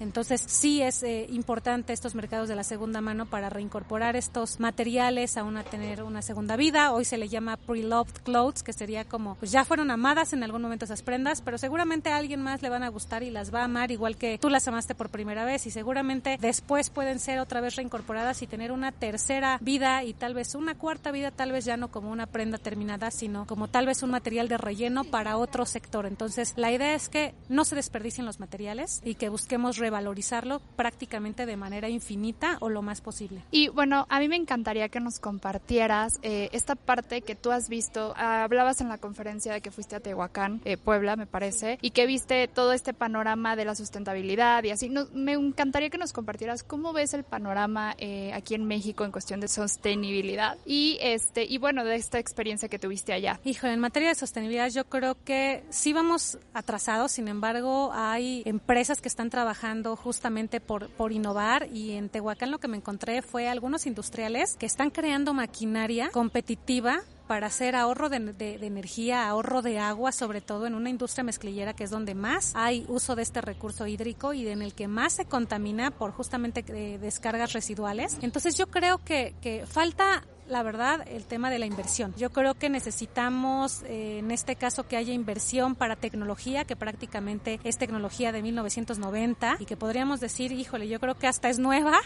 Entonces 0.00 0.42
sí 0.46 0.82
es 0.82 1.02
eh, 1.02 1.26
importante 1.30 1.92
estos 1.92 2.14
mercados 2.14 2.48
de 2.48 2.56
la 2.56 2.64
segunda 2.64 3.00
mano 3.00 3.26
para 3.26 3.48
reincorporar 3.48 4.16
estos 4.16 4.60
materiales 4.60 5.36
a 5.36 5.44
una 5.44 5.64
tener 5.64 6.02
una 6.02 6.22
segunda 6.22 6.56
vida. 6.56 6.92
Hoy 6.92 7.04
se 7.04 7.18
le 7.18 7.28
llama 7.28 7.56
pre-loved 7.56 8.22
clothes, 8.24 8.62
que 8.62 8.72
sería 8.72 9.04
como 9.04 9.34
pues 9.36 9.50
ya 9.52 9.64
fueron 9.64 9.90
amadas 9.90 10.32
en 10.32 10.42
algún 10.42 10.62
momento 10.62 10.84
esas 10.84 11.02
prendas, 11.02 11.40
pero 11.42 11.58
seguramente 11.58 12.10
a 12.10 12.16
alguien 12.16 12.42
más 12.42 12.62
le 12.62 12.68
van 12.68 12.82
a 12.82 12.88
gustar 12.88 13.22
y 13.22 13.30
las 13.30 13.52
va 13.54 13.60
a 13.60 13.64
amar 13.64 13.90
igual 13.90 14.16
que 14.16 14.38
tú 14.38 14.48
las 14.48 14.66
amaste 14.68 14.94
por 14.94 15.10
primera 15.10 15.44
vez 15.44 15.66
y 15.66 15.70
seguramente 15.70 16.38
después 16.40 16.90
pueden 16.90 17.18
ser 17.18 17.38
otra 17.38 17.60
vez 17.60 17.76
reincorporadas 17.76 18.42
y 18.42 18.46
tener 18.46 18.72
una 18.72 18.92
tercera 18.92 19.58
vida 19.60 20.04
y 20.04 20.14
tal 20.14 20.34
vez 20.34 20.54
una 20.54 20.76
cuarta 20.76 21.10
vida, 21.10 21.30
tal 21.30 21.52
vez 21.52 21.64
ya 21.64 21.76
no 21.76 21.88
como 21.88 22.10
una 22.10 22.26
prenda 22.26 22.58
terminada, 22.58 23.10
sino 23.10 23.46
como 23.46 23.68
tal 23.68 23.86
vez 23.86 24.02
un 24.02 24.10
material 24.10 24.48
de 24.48 24.58
relleno 24.58 25.04
para 25.04 25.36
otro 25.36 25.66
sector. 25.66 26.06
Entonces, 26.06 26.54
la 26.56 26.72
idea 26.72 26.94
es 26.94 27.08
que 27.08 27.34
no 27.48 27.64
se 27.64 27.74
desperdicien 27.74 28.26
los 28.26 28.40
materiales 28.40 29.00
y 29.04 29.14
que 29.14 29.28
busquemos 29.42 29.76
revalorizarlo 29.76 30.60
prácticamente 30.76 31.46
de 31.46 31.56
manera 31.56 31.88
infinita 31.88 32.58
o 32.60 32.68
lo 32.68 32.80
más 32.80 33.00
posible. 33.00 33.42
Y 33.50 33.68
bueno, 33.68 34.06
a 34.08 34.20
mí 34.20 34.28
me 34.28 34.36
encantaría 34.36 34.88
que 34.88 35.00
nos 35.00 35.18
compartieras 35.18 36.20
eh, 36.22 36.48
esta 36.52 36.76
parte 36.76 37.22
que 37.22 37.34
tú 37.34 37.50
has 37.50 37.68
visto. 37.68 38.14
hablabas 38.16 38.80
en 38.80 38.88
la 38.88 38.98
conferencia 38.98 39.52
de 39.52 39.60
que 39.60 39.72
fuiste 39.72 39.96
a 39.96 40.00
Tehuacán, 40.00 40.60
eh, 40.64 40.76
Puebla, 40.76 41.16
me 41.16 41.26
parece, 41.26 41.78
y 41.82 41.90
que 41.90 42.06
viste 42.06 42.46
todo 42.46 42.72
este 42.72 42.94
panorama 42.94 43.56
de 43.56 43.64
la 43.64 43.74
sustentabilidad 43.74 44.62
y 44.62 44.70
así. 44.70 44.88
me 45.12 45.32
encantaría 45.32 45.90
que 45.90 45.98
nos 45.98 46.12
compartieras 46.12 46.62
cómo 46.62 46.92
ves 46.92 47.12
el 47.12 47.24
panorama 47.24 47.96
eh, 47.98 48.32
aquí 48.34 48.54
en 48.54 48.64
México 48.64 49.04
en 49.04 49.10
cuestión 49.10 49.40
de 49.40 49.48
sostenibilidad 49.48 50.56
y 50.64 50.98
este 51.00 51.44
y 51.44 51.58
bueno 51.58 51.84
de 51.84 51.96
esta 51.96 52.20
experiencia 52.20 52.68
que 52.68 52.78
tuviste 52.78 53.12
allá. 53.12 53.40
Híjole, 53.42 53.72
en 53.72 53.80
materia 53.80 54.10
de 54.10 54.14
sostenibilidad 54.14 54.68
yo 54.68 54.84
creo 54.84 55.16
que 55.24 55.64
sí 55.70 55.92
vamos 55.92 56.38
atrasados. 56.54 57.10
Sin 57.10 57.26
embargo, 57.26 57.90
hay 57.92 58.42
empresas 58.44 59.00
que 59.00 59.08
están 59.08 59.31
trabajando 59.32 59.96
justamente 59.96 60.60
por 60.60 60.82
por 60.90 61.10
innovar 61.10 61.68
y 61.72 61.92
en 61.92 62.08
Tehuacán 62.08 62.50
lo 62.50 62.58
que 62.58 62.68
me 62.68 62.76
encontré 62.76 63.22
fue 63.22 63.48
algunos 63.48 63.86
industriales 63.86 64.56
que 64.56 64.66
están 64.66 64.90
creando 64.90 65.34
maquinaria 65.34 66.10
competitiva 66.10 67.00
para 67.26 67.46
hacer 67.46 67.74
ahorro 67.76 68.10
de, 68.10 68.16
energía, 68.60 69.26
ahorro 69.26 69.62
de 69.62 69.78
agua, 69.78 70.12
sobre 70.12 70.42
todo 70.42 70.66
en 70.66 70.74
una 70.74 70.90
industria 70.90 71.24
mezclillera 71.24 71.72
que 71.72 71.84
es 71.84 71.90
donde 71.90 72.14
más 72.14 72.52
hay 72.54 72.84
uso 72.88 73.16
de 73.16 73.22
este 73.22 73.40
recurso 73.40 73.86
hídrico 73.86 74.34
y 74.34 74.48
en 74.48 74.60
el 74.60 74.74
que 74.74 74.86
más 74.86 75.14
se 75.14 75.24
contamina 75.24 75.90
por 75.90 76.12
justamente 76.12 76.64
eh, 76.68 76.98
descargas 76.98 77.54
residuales. 77.54 78.18
Entonces 78.20 78.56
yo 78.56 78.66
creo 78.66 78.98
que 78.98 79.64
falta 79.66 80.24
la 80.52 80.62
verdad, 80.62 81.04
el 81.08 81.24
tema 81.24 81.50
de 81.50 81.58
la 81.58 81.66
inversión. 81.66 82.14
Yo 82.16 82.30
creo 82.30 82.54
que 82.54 82.68
necesitamos, 82.68 83.82
eh, 83.84 84.18
en 84.18 84.30
este 84.30 84.54
caso, 84.54 84.86
que 84.86 84.96
haya 84.96 85.12
inversión 85.12 85.74
para 85.74 85.96
tecnología, 85.96 86.64
que 86.64 86.76
prácticamente 86.76 87.58
es 87.64 87.78
tecnología 87.78 88.32
de 88.32 88.42
1990 88.42 89.56
y 89.58 89.64
que 89.64 89.76
podríamos 89.76 90.20
decir, 90.20 90.52
híjole, 90.52 90.88
yo 90.88 91.00
creo 91.00 91.16
que 91.18 91.26
hasta 91.26 91.48
es 91.48 91.58
nueva 91.58 91.98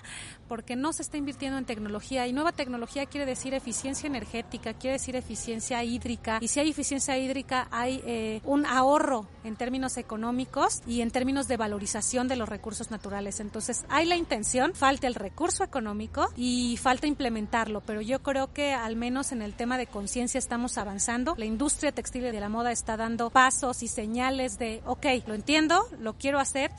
porque 0.48 0.76
no 0.76 0.93
se 0.93 1.02
está 1.02 1.16
invirtiendo 1.16 1.58
en 1.58 1.64
tecnología 1.64 2.26
y 2.26 2.32
nueva 2.32 2.52
tecnología 2.52 3.06
quiere 3.06 3.26
decir 3.26 3.52
eficiencia 3.52 4.06
energética, 4.06 4.75
quiere 4.75 4.94
decir 4.94 5.16
eficiencia 5.16 5.82
hídrica 5.82 6.38
y 6.40 6.49
si 6.49 6.60
hay 6.60 6.70
eficiencia 6.70 7.19
hídrica 7.19 7.66
hay 7.72 8.00
eh, 8.06 8.40
un 8.44 8.64
ahorro 8.64 9.26
en 9.42 9.56
términos 9.56 9.96
económicos 9.96 10.82
y 10.87 11.00
en 11.00 11.10
términos 11.10 11.49
de 11.49 11.56
valorización 11.56 12.28
de 12.28 12.37
los 12.37 12.49
recursos 12.49 12.90
naturales. 12.90 13.40
Entonces, 13.40 13.84
hay 13.88 14.06
la 14.06 14.16
intención, 14.16 14.75
falta 14.75 15.08
el 15.08 15.14
recurso 15.14 15.64
económico 15.64 16.28
y 16.37 16.76
falta 16.76 17.06
implementarlo, 17.06 17.81
pero 17.81 18.00
yo 18.00 18.22
creo 18.37 18.53
que 18.53 18.75
al 18.75 18.97
menos 18.97 19.33
en 19.33 19.41
el 19.41 19.55
tema 19.55 19.79
de 19.79 19.87
conciencia 19.87 20.37
estamos 20.37 20.77
avanzando. 20.77 21.35
La 21.38 21.47
industria 21.47 21.91
textil 21.91 22.27
y 22.27 22.31
de 22.31 22.38
la 22.38 22.50
moda 22.50 22.71
está 22.71 22.99
dando 22.99 23.31
pasos 23.31 23.83
y 23.83 23.88
señales 23.88 24.59
de, 24.59 24.83
ok, 24.85 25.06
lo 25.27 25.33
entiendo, 25.33 25.88
lo 26.00 26.19
quiero 26.19 26.38
hacer 26.38 26.71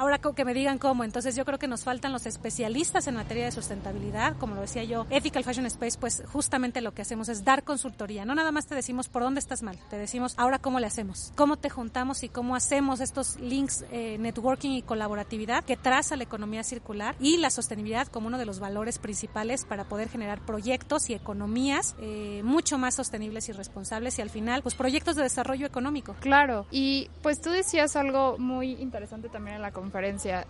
ahora 0.00 0.18
que 0.34 0.44
me 0.44 0.54
digan 0.54 0.78
cómo. 0.78 1.04
Entonces 1.04 1.36
yo 1.36 1.44
creo 1.44 1.58
que 1.58 1.68
nos 1.68 1.84
faltan 1.84 2.12
los 2.12 2.24
especialistas 2.24 3.06
en 3.06 3.16
materia 3.16 3.44
de 3.44 3.52
sustentabilidad, 3.52 4.36
como 4.38 4.54
lo 4.54 4.62
decía 4.62 4.82
yo, 4.84 5.06
Ethical 5.10 5.44
Fashion 5.44 5.66
Space, 5.66 5.98
pues 5.98 6.22
justamente 6.32 6.80
lo 6.80 6.92
que 6.92 7.02
hacemos 7.02 7.28
es 7.28 7.44
dar 7.44 7.64
consultoría. 7.64 8.24
No 8.24 8.34
nada 8.34 8.50
más 8.50 8.66
te 8.66 8.74
decimos 8.74 9.08
por 9.08 9.22
dónde 9.22 9.40
estás 9.40 9.62
mal, 9.62 9.78
te 9.90 9.98
decimos 9.98 10.34
ahora 10.38 10.58
cómo 10.58 10.80
le 10.80 10.86
hacemos, 10.86 11.32
cómo 11.36 11.58
te 11.58 11.68
juntamos 11.68 12.22
y 12.22 12.30
cómo 12.30 12.56
hacemos 12.56 13.00
estos 13.00 13.38
links, 13.40 13.84
eh, 13.90 14.16
networking 14.18 14.70
y 14.70 14.82
colaboratividad 14.82 15.64
que 15.64 15.76
traza 15.76 16.16
la 16.16 16.24
economía 16.24 16.62
circular 16.62 17.14
y 17.20 17.36
la 17.36 17.50
sostenibilidad 17.50 18.06
como 18.06 18.28
uno 18.28 18.38
de 18.38 18.46
los 18.46 18.58
valores 18.58 18.98
principales 18.98 19.66
para 19.66 19.84
poder 19.84 20.08
generar 20.08 20.40
proyectos 20.40 21.10
y 21.10 21.14
economías 21.14 21.94
eh, 22.00 22.40
mucho 22.42 22.78
más 22.78 22.94
sostenibles 22.94 23.48
y 23.50 23.52
responsables 23.52 24.18
y 24.18 24.22
al 24.22 24.30
final, 24.30 24.62
pues 24.62 24.74
proyectos 24.74 25.16
de 25.16 25.24
desarrollo 25.24 25.66
económico. 25.66 26.16
Claro, 26.20 26.66
y 26.70 27.10
pues 27.22 27.40
tú 27.40 27.50
decías 27.50 27.96
algo 27.96 28.38
muy 28.38 28.72
interesante 28.72 29.28
también 29.28 29.56
en 29.56 29.62
la 29.62 29.72
conferencia 29.72 29.89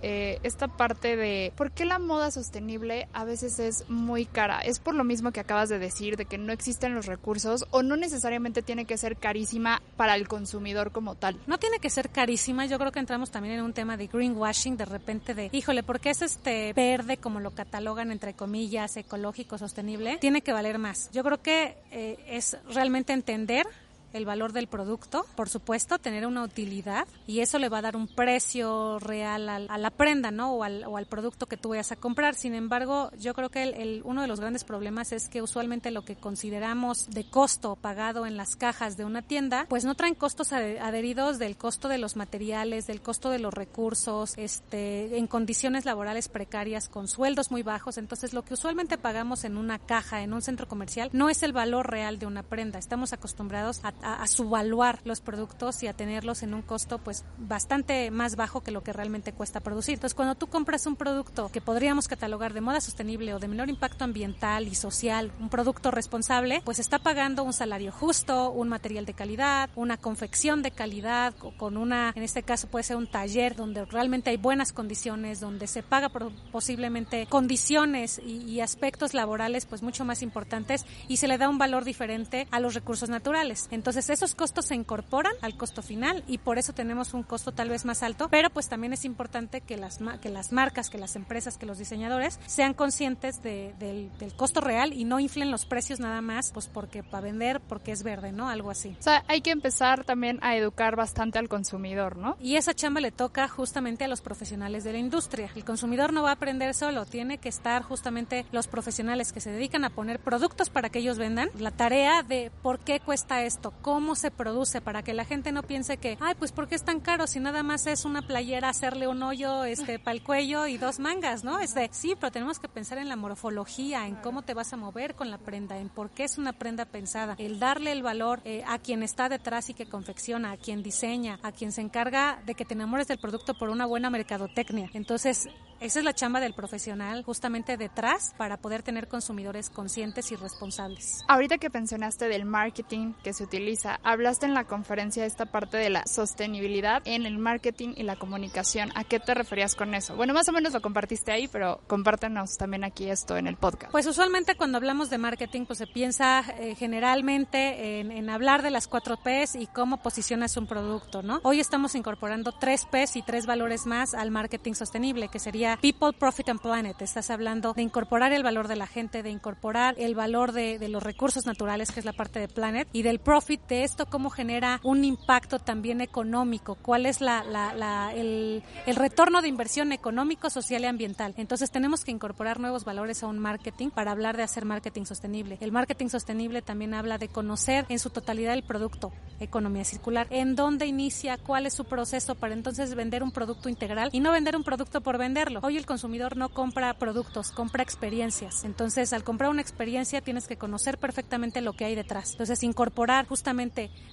eh, 0.02 0.38
esta 0.42 0.68
parte 0.68 1.16
de 1.16 1.52
por 1.56 1.72
qué 1.72 1.84
la 1.84 1.98
moda 1.98 2.30
sostenible 2.30 3.08
a 3.12 3.24
veces 3.24 3.58
es 3.58 3.88
muy 3.88 4.26
cara. 4.26 4.60
Es 4.60 4.78
por 4.78 4.94
lo 4.94 5.04
mismo 5.04 5.32
que 5.32 5.40
acabas 5.40 5.68
de 5.68 5.78
decir, 5.78 6.16
de 6.16 6.24
que 6.24 6.38
no 6.38 6.52
existen 6.52 6.94
los 6.94 7.06
recursos 7.06 7.66
o 7.70 7.82
no 7.82 7.96
necesariamente 7.96 8.62
tiene 8.62 8.84
que 8.84 8.96
ser 8.96 9.16
carísima 9.16 9.82
para 9.96 10.14
el 10.14 10.28
consumidor 10.28 10.92
como 10.92 11.14
tal. 11.14 11.36
No 11.46 11.58
tiene 11.58 11.78
que 11.78 11.90
ser 11.90 12.10
carísima, 12.10 12.66
yo 12.66 12.78
creo 12.78 12.92
que 12.92 13.00
entramos 13.00 13.30
también 13.30 13.56
en 13.56 13.64
un 13.64 13.72
tema 13.72 13.96
de 13.96 14.06
greenwashing, 14.06 14.76
de 14.76 14.84
repente 14.84 15.34
de, 15.34 15.50
híjole, 15.52 15.82
¿por 15.82 16.00
qué 16.00 16.10
es 16.10 16.22
este 16.22 16.72
verde 16.72 17.16
como 17.16 17.40
lo 17.40 17.50
catalogan 17.52 18.10
entre 18.10 18.34
comillas, 18.34 18.96
ecológico, 18.96 19.58
sostenible? 19.58 20.18
Tiene 20.18 20.42
que 20.42 20.52
valer 20.52 20.78
más. 20.78 21.10
Yo 21.12 21.22
creo 21.24 21.40
que 21.40 21.76
eh, 21.90 22.18
es 22.28 22.56
realmente 22.72 23.12
entender 23.12 23.66
el 24.12 24.24
valor 24.24 24.52
del 24.52 24.66
producto, 24.66 25.26
por 25.36 25.48
supuesto, 25.48 25.98
tener 25.98 26.26
una 26.26 26.42
utilidad 26.42 27.06
y 27.26 27.40
eso 27.40 27.58
le 27.58 27.68
va 27.68 27.78
a 27.78 27.82
dar 27.82 27.96
un 27.96 28.08
precio 28.08 28.98
real 28.98 29.48
a 29.48 29.78
la 29.78 29.90
prenda, 29.90 30.30
¿no? 30.30 30.52
O 30.52 30.64
al, 30.64 30.84
o 30.84 31.00
producto 31.10 31.46
que 31.46 31.56
tú 31.56 31.70
vayas 31.70 31.92
a 31.92 31.96
comprar. 31.96 32.34
Sin 32.34 32.54
embargo, 32.54 33.10
yo 33.18 33.34
creo 33.34 33.50
que 33.50 33.62
el, 33.62 34.02
uno 34.04 34.22
de 34.22 34.28
los 34.28 34.40
grandes 34.40 34.64
problemas 34.64 35.12
es 35.12 35.28
que 35.28 35.42
usualmente 35.42 35.90
lo 35.90 36.04
que 36.04 36.16
consideramos 36.16 37.10
de 37.10 37.28
costo 37.28 37.76
pagado 37.76 38.26
en 38.26 38.36
las 38.36 38.56
cajas 38.56 38.96
de 38.96 39.04
una 39.04 39.22
tienda, 39.22 39.66
pues 39.68 39.84
no 39.84 39.94
traen 39.94 40.14
costos 40.14 40.52
adheridos 40.52 41.38
del 41.38 41.56
costo 41.56 41.88
de 41.88 41.98
los 41.98 42.16
materiales, 42.16 42.86
del 42.86 43.02
costo 43.02 43.30
de 43.30 43.38
los 43.38 43.52
recursos, 43.52 44.34
este, 44.36 45.18
en 45.18 45.26
condiciones 45.26 45.84
laborales 45.84 46.28
precarias, 46.28 46.88
con 46.88 47.08
sueldos 47.08 47.50
muy 47.50 47.62
bajos. 47.62 47.98
Entonces, 47.98 48.32
lo 48.32 48.42
que 48.42 48.54
usualmente 48.54 48.98
pagamos 48.98 49.44
en 49.44 49.56
una 49.56 49.78
caja, 49.78 50.22
en 50.22 50.32
un 50.32 50.42
centro 50.42 50.68
comercial, 50.68 51.10
no 51.12 51.28
es 51.28 51.42
el 51.42 51.52
valor 51.52 51.90
real 51.90 52.18
de 52.18 52.26
una 52.26 52.42
prenda. 52.42 52.78
Estamos 52.78 53.12
acostumbrados 53.12 53.80
a 53.84 53.92
a, 54.02 54.22
a 54.22 54.26
subvaluar 54.26 55.00
los 55.04 55.20
productos 55.20 55.82
y 55.82 55.86
a 55.86 55.92
tenerlos 55.92 56.42
en 56.42 56.54
un 56.54 56.62
costo 56.62 56.98
pues 56.98 57.24
bastante 57.38 58.10
más 58.10 58.36
bajo 58.36 58.62
que 58.62 58.70
lo 58.70 58.82
que 58.82 58.92
realmente 58.92 59.32
cuesta 59.32 59.60
producir. 59.60 59.94
Entonces, 59.94 60.14
cuando 60.14 60.34
tú 60.34 60.46
compras 60.46 60.86
un 60.86 60.96
producto 60.96 61.50
que 61.50 61.60
podríamos 61.60 62.08
catalogar 62.08 62.52
de 62.52 62.60
moda 62.60 62.80
sostenible 62.80 63.34
o 63.34 63.38
de 63.38 63.48
menor 63.48 63.68
impacto 63.68 64.04
ambiental 64.04 64.68
y 64.68 64.74
social, 64.74 65.32
un 65.40 65.48
producto 65.48 65.90
responsable, 65.90 66.62
pues 66.64 66.78
está 66.78 66.98
pagando 66.98 67.42
un 67.42 67.52
salario 67.52 67.92
justo, 67.92 68.50
un 68.50 68.68
material 68.68 69.06
de 69.06 69.14
calidad, 69.14 69.70
una 69.76 69.96
confección 69.96 70.62
de 70.62 70.70
calidad, 70.70 71.34
con 71.56 71.76
una, 71.76 72.12
en 72.14 72.22
este 72.22 72.42
caso 72.42 72.68
puede 72.68 72.84
ser 72.84 72.96
un 72.96 73.06
taller 73.06 73.56
donde 73.56 73.84
realmente 73.84 74.30
hay 74.30 74.36
buenas 74.36 74.72
condiciones, 74.72 75.40
donde 75.40 75.66
se 75.66 75.82
paga 75.82 76.08
por 76.08 76.32
posiblemente 76.52 77.26
condiciones 77.26 78.20
y, 78.24 78.42
y 78.44 78.60
aspectos 78.60 79.14
laborales 79.14 79.66
pues 79.66 79.82
mucho 79.82 80.04
más 80.04 80.22
importantes 80.22 80.84
y 81.08 81.16
se 81.16 81.28
le 81.28 81.38
da 81.38 81.48
un 81.48 81.58
valor 81.58 81.84
diferente 81.84 82.46
a 82.50 82.60
los 82.60 82.74
recursos 82.74 83.08
naturales. 83.08 83.68
Entonces 83.70 83.89
esos 83.96 84.34
costos 84.34 84.66
se 84.66 84.74
incorporan 84.74 85.32
al 85.42 85.56
costo 85.56 85.82
final 85.82 86.24
y 86.26 86.38
por 86.38 86.58
eso 86.58 86.72
tenemos 86.72 87.14
un 87.14 87.22
costo 87.22 87.52
tal 87.52 87.68
vez 87.68 87.84
más 87.84 88.02
alto, 88.02 88.28
pero 88.28 88.50
pues 88.50 88.68
también 88.68 88.92
es 88.92 89.04
importante 89.04 89.60
que 89.60 89.76
las, 89.76 89.98
que 90.20 90.28
las 90.28 90.52
marcas, 90.52 90.90
que 90.90 90.98
las 90.98 91.16
empresas, 91.16 91.58
que 91.58 91.66
los 91.66 91.78
diseñadores 91.78 92.38
sean 92.46 92.74
conscientes 92.74 93.42
de, 93.42 93.74
del, 93.78 94.10
del, 94.18 94.34
costo 94.34 94.60
real 94.60 94.92
y 94.92 95.04
no 95.04 95.20
inflen 95.20 95.50
los 95.50 95.66
precios 95.66 96.00
nada 96.00 96.20
más, 96.22 96.52
pues 96.52 96.68
porque 96.68 97.02
para 97.02 97.22
vender, 97.22 97.60
porque 97.60 97.92
es 97.92 98.02
verde, 98.02 98.32
¿no? 98.32 98.48
Algo 98.48 98.70
así. 98.70 98.96
O 98.98 99.02
sea, 99.02 99.24
hay 99.28 99.40
que 99.40 99.50
empezar 99.50 100.04
también 100.04 100.38
a 100.42 100.56
educar 100.56 100.96
bastante 100.96 101.38
al 101.38 101.48
consumidor, 101.48 102.16
¿no? 102.16 102.36
Y 102.40 102.56
esa 102.56 102.74
chamba 102.74 103.00
le 103.00 103.10
toca 103.10 103.48
justamente 103.48 104.04
a 104.04 104.08
los 104.08 104.20
profesionales 104.20 104.84
de 104.84 104.92
la 104.92 104.98
industria. 104.98 105.50
El 105.54 105.64
consumidor 105.64 106.12
no 106.12 106.22
va 106.22 106.30
a 106.30 106.34
aprender 106.34 106.74
solo, 106.74 107.04
tiene 107.06 107.38
que 107.38 107.48
estar 107.48 107.82
justamente 107.82 108.46
los 108.52 108.68
profesionales 108.68 109.32
que 109.32 109.40
se 109.40 109.50
dedican 109.50 109.84
a 109.84 109.90
poner 109.90 110.20
productos 110.20 110.70
para 110.70 110.90
que 110.90 111.00
ellos 111.00 111.18
vendan, 111.18 111.50
la 111.58 111.70
tarea 111.70 112.22
de 112.22 112.50
por 112.62 112.78
qué 112.78 113.00
cuesta 113.00 113.42
esto, 113.42 113.72
cómo 113.82 114.14
se 114.14 114.30
produce, 114.30 114.80
para 114.80 115.02
que 115.02 115.14
la 115.14 115.24
gente 115.24 115.52
no 115.52 115.62
piense 115.62 115.96
que, 115.96 116.18
ay, 116.20 116.34
pues 116.38 116.52
¿por 116.52 116.68
qué 116.68 116.74
es 116.74 116.84
tan 116.84 117.00
caro 117.00 117.26
si 117.26 117.40
nada 117.40 117.62
más 117.62 117.86
es 117.86 118.04
una 118.04 118.22
playera 118.22 118.68
hacerle 118.68 119.08
un 119.08 119.22
hoyo 119.22 119.64
este 119.64 119.98
para 119.98 120.12
el 120.12 120.22
cuello 120.22 120.66
y 120.66 120.78
dos 120.78 120.98
mangas, 120.98 121.44
¿no? 121.44 121.58
Este, 121.58 121.88
sí, 121.92 122.14
pero 122.18 122.32
tenemos 122.32 122.58
que 122.58 122.68
pensar 122.68 122.98
en 122.98 123.08
la 123.08 123.16
morfología, 123.16 124.06
en 124.06 124.16
cómo 124.16 124.42
te 124.42 124.54
vas 124.54 124.72
a 124.72 124.76
mover 124.76 125.14
con 125.14 125.30
la 125.30 125.38
prenda, 125.38 125.78
en 125.78 125.88
por 125.88 126.10
qué 126.10 126.24
es 126.24 126.38
una 126.38 126.52
prenda 126.52 126.84
pensada, 126.84 127.34
el 127.38 127.58
darle 127.58 127.92
el 127.92 128.02
valor 128.02 128.40
eh, 128.44 128.62
a 128.66 128.78
quien 128.78 129.02
está 129.02 129.28
detrás 129.28 129.70
y 129.70 129.74
que 129.74 129.86
confecciona, 129.86 130.52
a 130.52 130.56
quien 130.56 130.82
diseña, 130.82 131.38
a 131.42 131.52
quien 131.52 131.72
se 131.72 131.80
encarga 131.80 132.42
de 132.46 132.54
que 132.54 132.64
te 132.64 132.74
enamores 132.74 133.08
del 133.08 133.18
producto 133.18 133.54
por 133.54 133.70
una 133.70 133.86
buena 133.86 134.10
mercadotecnia. 134.10 134.90
Entonces, 134.94 135.48
esa 135.80 135.98
es 136.00 136.04
la 136.04 136.12
chamba 136.12 136.40
del 136.40 136.52
profesional 136.52 137.24
justamente 137.24 137.78
detrás 137.78 138.34
para 138.36 138.58
poder 138.58 138.82
tener 138.82 139.08
consumidores 139.08 139.70
conscientes 139.70 140.30
y 140.30 140.36
responsables. 140.36 141.24
Ahorita 141.26 141.56
que 141.56 141.70
mencionaste 141.70 142.28
del 142.28 142.44
marketing 142.44 143.14
que 143.24 143.32
se 143.32 143.44
utiliza, 143.44 143.69
hablaste 144.02 144.46
en 144.46 144.54
la 144.54 144.64
conferencia 144.64 145.24
esta 145.24 145.46
parte 145.46 145.76
de 145.76 145.90
la 145.90 146.06
sostenibilidad 146.06 147.02
en 147.04 147.26
el 147.26 147.38
marketing 147.38 147.94
y 147.96 148.02
la 148.02 148.16
comunicación. 148.16 148.90
¿A 148.94 149.04
qué 149.04 149.20
te 149.20 149.34
referías 149.34 149.74
con 149.74 149.94
eso? 149.94 150.16
Bueno, 150.16 150.34
más 150.34 150.48
o 150.48 150.52
menos 150.52 150.72
lo 150.72 150.80
compartiste 150.80 151.32
ahí, 151.32 151.48
pero 151.48 151.80
compártenos 151.86 152.56
también 152.56 152.84
aquí 152.84 153.10
esto 153.10 153.36
en 153.36 153.46
el 153.46 153.56
podcast. 153.56 153.92
Pues 153.92 154.06
usualmente 154.06 154.54
cuando 154.54 154.78
hablamos 154.78 155.10
de 155.10 155.18
marketing, 155.18 155.66
pues 155.66 155.78
se 155.78 155.86
piensa 155.86 156.44
eh, 156.58 156.74
generalmente 156.74 158.00
en, 158.00 158.30
hablar 158.30 158.62
de 158.62 158.70
las 158.70 158.86
cuatro 158.86 159.16
P's 159.16 159.56
y 159.56 159.66
cómo 159.66 159.98
posicionas 160.02 160.56
un 160.56 160.66
producto, 160.66 161.22
¿no? 161.22 161.40
Hoy 161.42 161.60
estamos 161.60 161.94
incorporando 161.94 162.52
tres 162.52 162.84
P's 162.84 163.16
y 163.16 163.22
tres 163.22 163.46
valores 163.46 163.86
más 163.86 164.14
al 164.14 164.30
marketing 164.30 164.74
sostenible, 164.74 165.28
que 165.28 165.38
sería 165.38 165.78
People, 165.80 166.12
Profit 166.12 166.48
and 166.50 166.60
Planet. 166.60 167.00
Estás 167.02 167.30
hablando 167.30 167.72
de 167.72 167.82
incorporar 167.82 168.32
el 168.32 168.42
valor 168.42 168.68
de 168.68 168.76
la 168.76 168.86
gente, 168.86 169.22
de 169.22 169.30
incorporar 169.30 169.94
el 169.98 170.14
valor 170.14 170.52
de 170.52 170.88
los 170.88 171.02
recursos 171.02 171.46
naturales, 171.46 171.90
que 171.90 172.00
es 172.00 172.06
la 172.06 172.12
parte 172.12 172.40
de 172.40 172.48
Planet, 172.48 172.88
y 172.92 173.02
del 173.02 173.18
profit, 173.18 173.59
de 173.68 173.84
esto 173.84 174.06
cómo 174.06 174.30
genera 174.30 174.80
un 174.82 175.04
impacto 175.04 175.58
también 175.58 176.00
económico, 176.00 176.76
cuál 176.76 177.06
es 177.06 177.20
la, 177.20 178.12
el, 178.14 178.62
el 178.86 178.96
retorno 178.96 179.42
de 179.42 179.48
inversión 179.48 179.92
económico, 179.92 180.50
social 180.50 180.82
y 180.82 180.86
ambiental. 180.86 181.34
Entonces 181.36 181.70
tenemos 181.70 182.04
que 182.04 182.10
incorporar 182.10 182.60
nuevos 182.60 182.84
valores 182.84 183.22
a 183.22 183.26
un 183.26 183.38
marketing 183.38 183.90
para 183.90 184.10
hablar 184.10 184.36
de 184.36 184.42
hacer 184.42 184.64
marketing 184.64 185.04
sostenible. 185.04 185.58
El 185.60 185.72
marketing 185.72 186.08
sostenible 186.08 186.62
también 186.62 186.94
habla 186.94 187.18
de 187.18 187.28
conocer 187.28 187.86
en 187.88 187.98
su 187.98 188.10
totalidad 188.10 188.54
el 188.54 188.62
producto, 188.62 189.12
economía 189.38 189.84
circular, 189.84 190.26
en 190.30 190.56
dónde 190.56 190.86
inicia, 190.86 191.38
cuál 191.38 191.66
es 191.66 191.74
su 191.74 191.84
proceso 191.84 192.34
para 192.34 192.54
entonces 192.54 192.94
vender 192.94 193.22
un 193.22 193.30
producto 193.30 193.68
integral 193.68 194.10
y 194.12 194.20
no 194.20 194.32
vender 194.32 194.56
un 194.56 194.64
producto 194.64 195.00
por 195.00 195.18
venderlo. 195.18 195.60
Hoy 195.62 195.76
el 195.76 195.86
consumidor 195.86 196.36
no 196.36 196.48
compra 196.48 196.94
productos, 196.94 197.52
compra 197.52 197.82
experiencias. 197.82 198.64
Entonces, 198.64 199.12
al 199.12 199.24
comprar 199.24 199.50
una 199.50 199.62
experiencia 199.62 200.20
tienes 200.20 200.46
que 200.46 200.56
conocer 200.56 200.98
perfectamente 200.98 201.60
lo 201.60 201.72
que 201.72 201.84
hay 201.84 201.94
detrás. 201.94 202.32
Entonces, 202.32 202.62
incorporar 202.62 203.26
justamente 203.26 203.39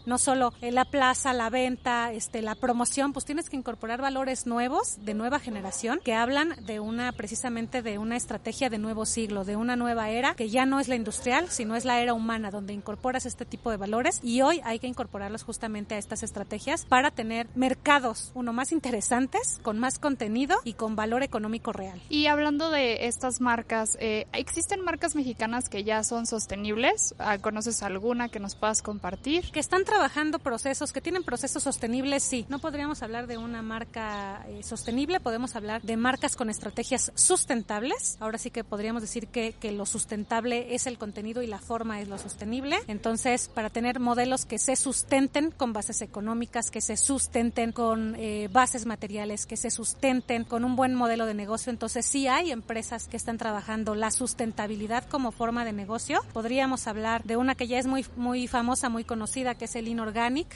no 0.05 0.17
solo 0.17 0.53
la 0.61 0.85
plaza, 0.85 1.33
la 1.33 1.49
venta, 1.49 2.13
este, 2.13 2.41
la 2.41 2.55
promoción, 2.55 3.13
pues 3.13 3.25
tienes 3.25 3.49
que 3.49 3.57
incorporar 3.57 4.01
valores 4.01 4.47
nuevos 4.47 5.03
de 5.03 5.13
nueva 5.13 5.39
generación 5.39 5.99
que 6.03 6.13
hablan 6.13 6.55
de 6.65 6.79
una 6.79 7.11
precisamente 7.11 7.81
de 7.81 7.97
una 7.97 8.15
estrategia 8.15 8.69
de 8.69 8.77
nuevo 8.77 9.05
siglo, 9.05 9.43
de 9.43 9.57
una 9.57 9.75
nueva 9.75 10.09
era 10.09 10.33
que 10.35 10.49
ya 10.49 10.65
no 10.65 10.79
es 10.79 10.87
la 10.87 10.95
industrial, 10.95 11.49
sino 11.49 11.75
es 11.75 11.83
la 11.83 11.99
era 11.99 12.13
humana 12.13 12.51
donde 12.51 12.73
incorporas 12.73 13.25
este 13.25 13.45
tipo 13.45 13.69
de 13.69 13.77
valores 13.77 14.19
y 14.23 14.41
hoy 14.41 14.61
hay 14.63 14.79
que 14.79 14.87
incorporarlos 14.87 15.43
justamente 15.43 15.95
a 15.95 15.97
estas 15.97 16.23
estrategias 16.23 16.85
para 16.85 17.11
tener 17.11 17.47
mercados 17.55 18.31
uno 18.33 18.53
más 18.53 18.71
interesantes, 18.71 19.59
con 19.61 19.77
más 19.77 19.99
contenido 19.99 20.57
y 20.63 20.73
con 20.73 20.95
valor 20.95 21.23
económico 21.23 21.73
real. 21.73 22.01
Y 22.09 22.27
hablando 22.27 22.69
de 22.69 23.07
estas 23.07 23.41
marcas, 23.41 23.97
eh, 23.99 24.27
¿existen 24.31 24.81
marcas 24.81 25.15
mexicanas 25.15 25.69
que 25.69 25.83
ya 25.83 26.03
son 26.03 26.25
sostenibles? 26.25 27.15
¿Conoces 27.41 27.83
alguna 27.83 28.29
que 28.29 28.39
nos 28.39 28.55
puedas 28.55 28.81
compartir? 28.81 29.16
Que 29.51 29.59
están 29.59 29.83
trabajando 29.83 30.39
procesos, 30.39 30.93
que 30.93 31.01
tienen 31.01 31.23
procesos 31.23 31.63
sostenibles, 31.63 32.23
sí. 32.23 32.45
No 32.49 32.59
podríamos 32.59 33.03
hablar 33.03 33.27
de 33.27 33.37
una 33.37 33.61
marca 33.61 34.45
eh, 34.47 34.63
sostenible, 34.63 35.19
podemos 35.19 35.55
hablar 35.55 35.81
de 35.81 35.97
marcas 35.97 36.35
con 36.35 36.49
estrategias 36.49 37.11
sustentables. 37.15 38.17
Ahora 38.19 38.37
sí 38.37 38.51
que 38.51 38.63
podríamos 38.63 39.01
decir 39.01 39.27
que, 39.27 39.53
que 39.53 39.71
lo 39.71 39.85
sustentable 39.85 40.75
es 40.75 40.87
el 40.87 40.97
contenido 40.97 41.41
y 41.41 41.47
la 41.47 41.59
forma 41.59 41.99
es 42.01 42.07
lo 42.07 42.17
sostenible. 42.17 42.77
Entonces, 42.87 43.49
para 43.53 43.69
tener 43.69 43.99
modelos 43.99 44.45
que 44.45 44.59
se 44.59 44.75
sustenten 44.75 45.51
con 45.51 45.73
bases 45.73 46.01
económicas, 46.01 46.71
que 46.71 46.81
se 46.81 46.97
sustenten 46.97 47.71
con 47.71 48.15
eh, 48.15 48.49
bases 48.51 48.85
materiales, 48.85 49.45
que 49.45 49.57
se 49.57 49.71
sustenten 49.71 50.43
con 50.43 50.63
un 50.63 50.75
buen 50.75 50.93
modelo 50.93 51.25
de 51.25 51.33
negocio, 51.33 51.71
entonces 51.71 52.05
sí 52.05 52.27
hay 52.27 52.51
empresas 52.51 53.07
que 53.07 53.17
están 53.17 53.37
trabajando 53.37 53.95
la 53.95 54.11
sustentabilidad 54.11 55.03
como 55.09 55.31
forma 55.31 55.65
de 55.65 55.73
negocio. 55.73 56.21
Podríamos 56.33 56.87
hablar 56.87 57.23
de 57.23 57.37
una 57.37 57.55
que 57.55 57.67
ya 57.67 57.79
es 57.79 57.87
muy, 57.87 58.05
muy 58.15 58.47
famosa, 58.47 58.89
muy 58.89 59.03
conocida, 59.07 59.55
que 59.55 59.65
es 59.65 59.75
el 59.75 59.87
Inorganic 59.87 60.47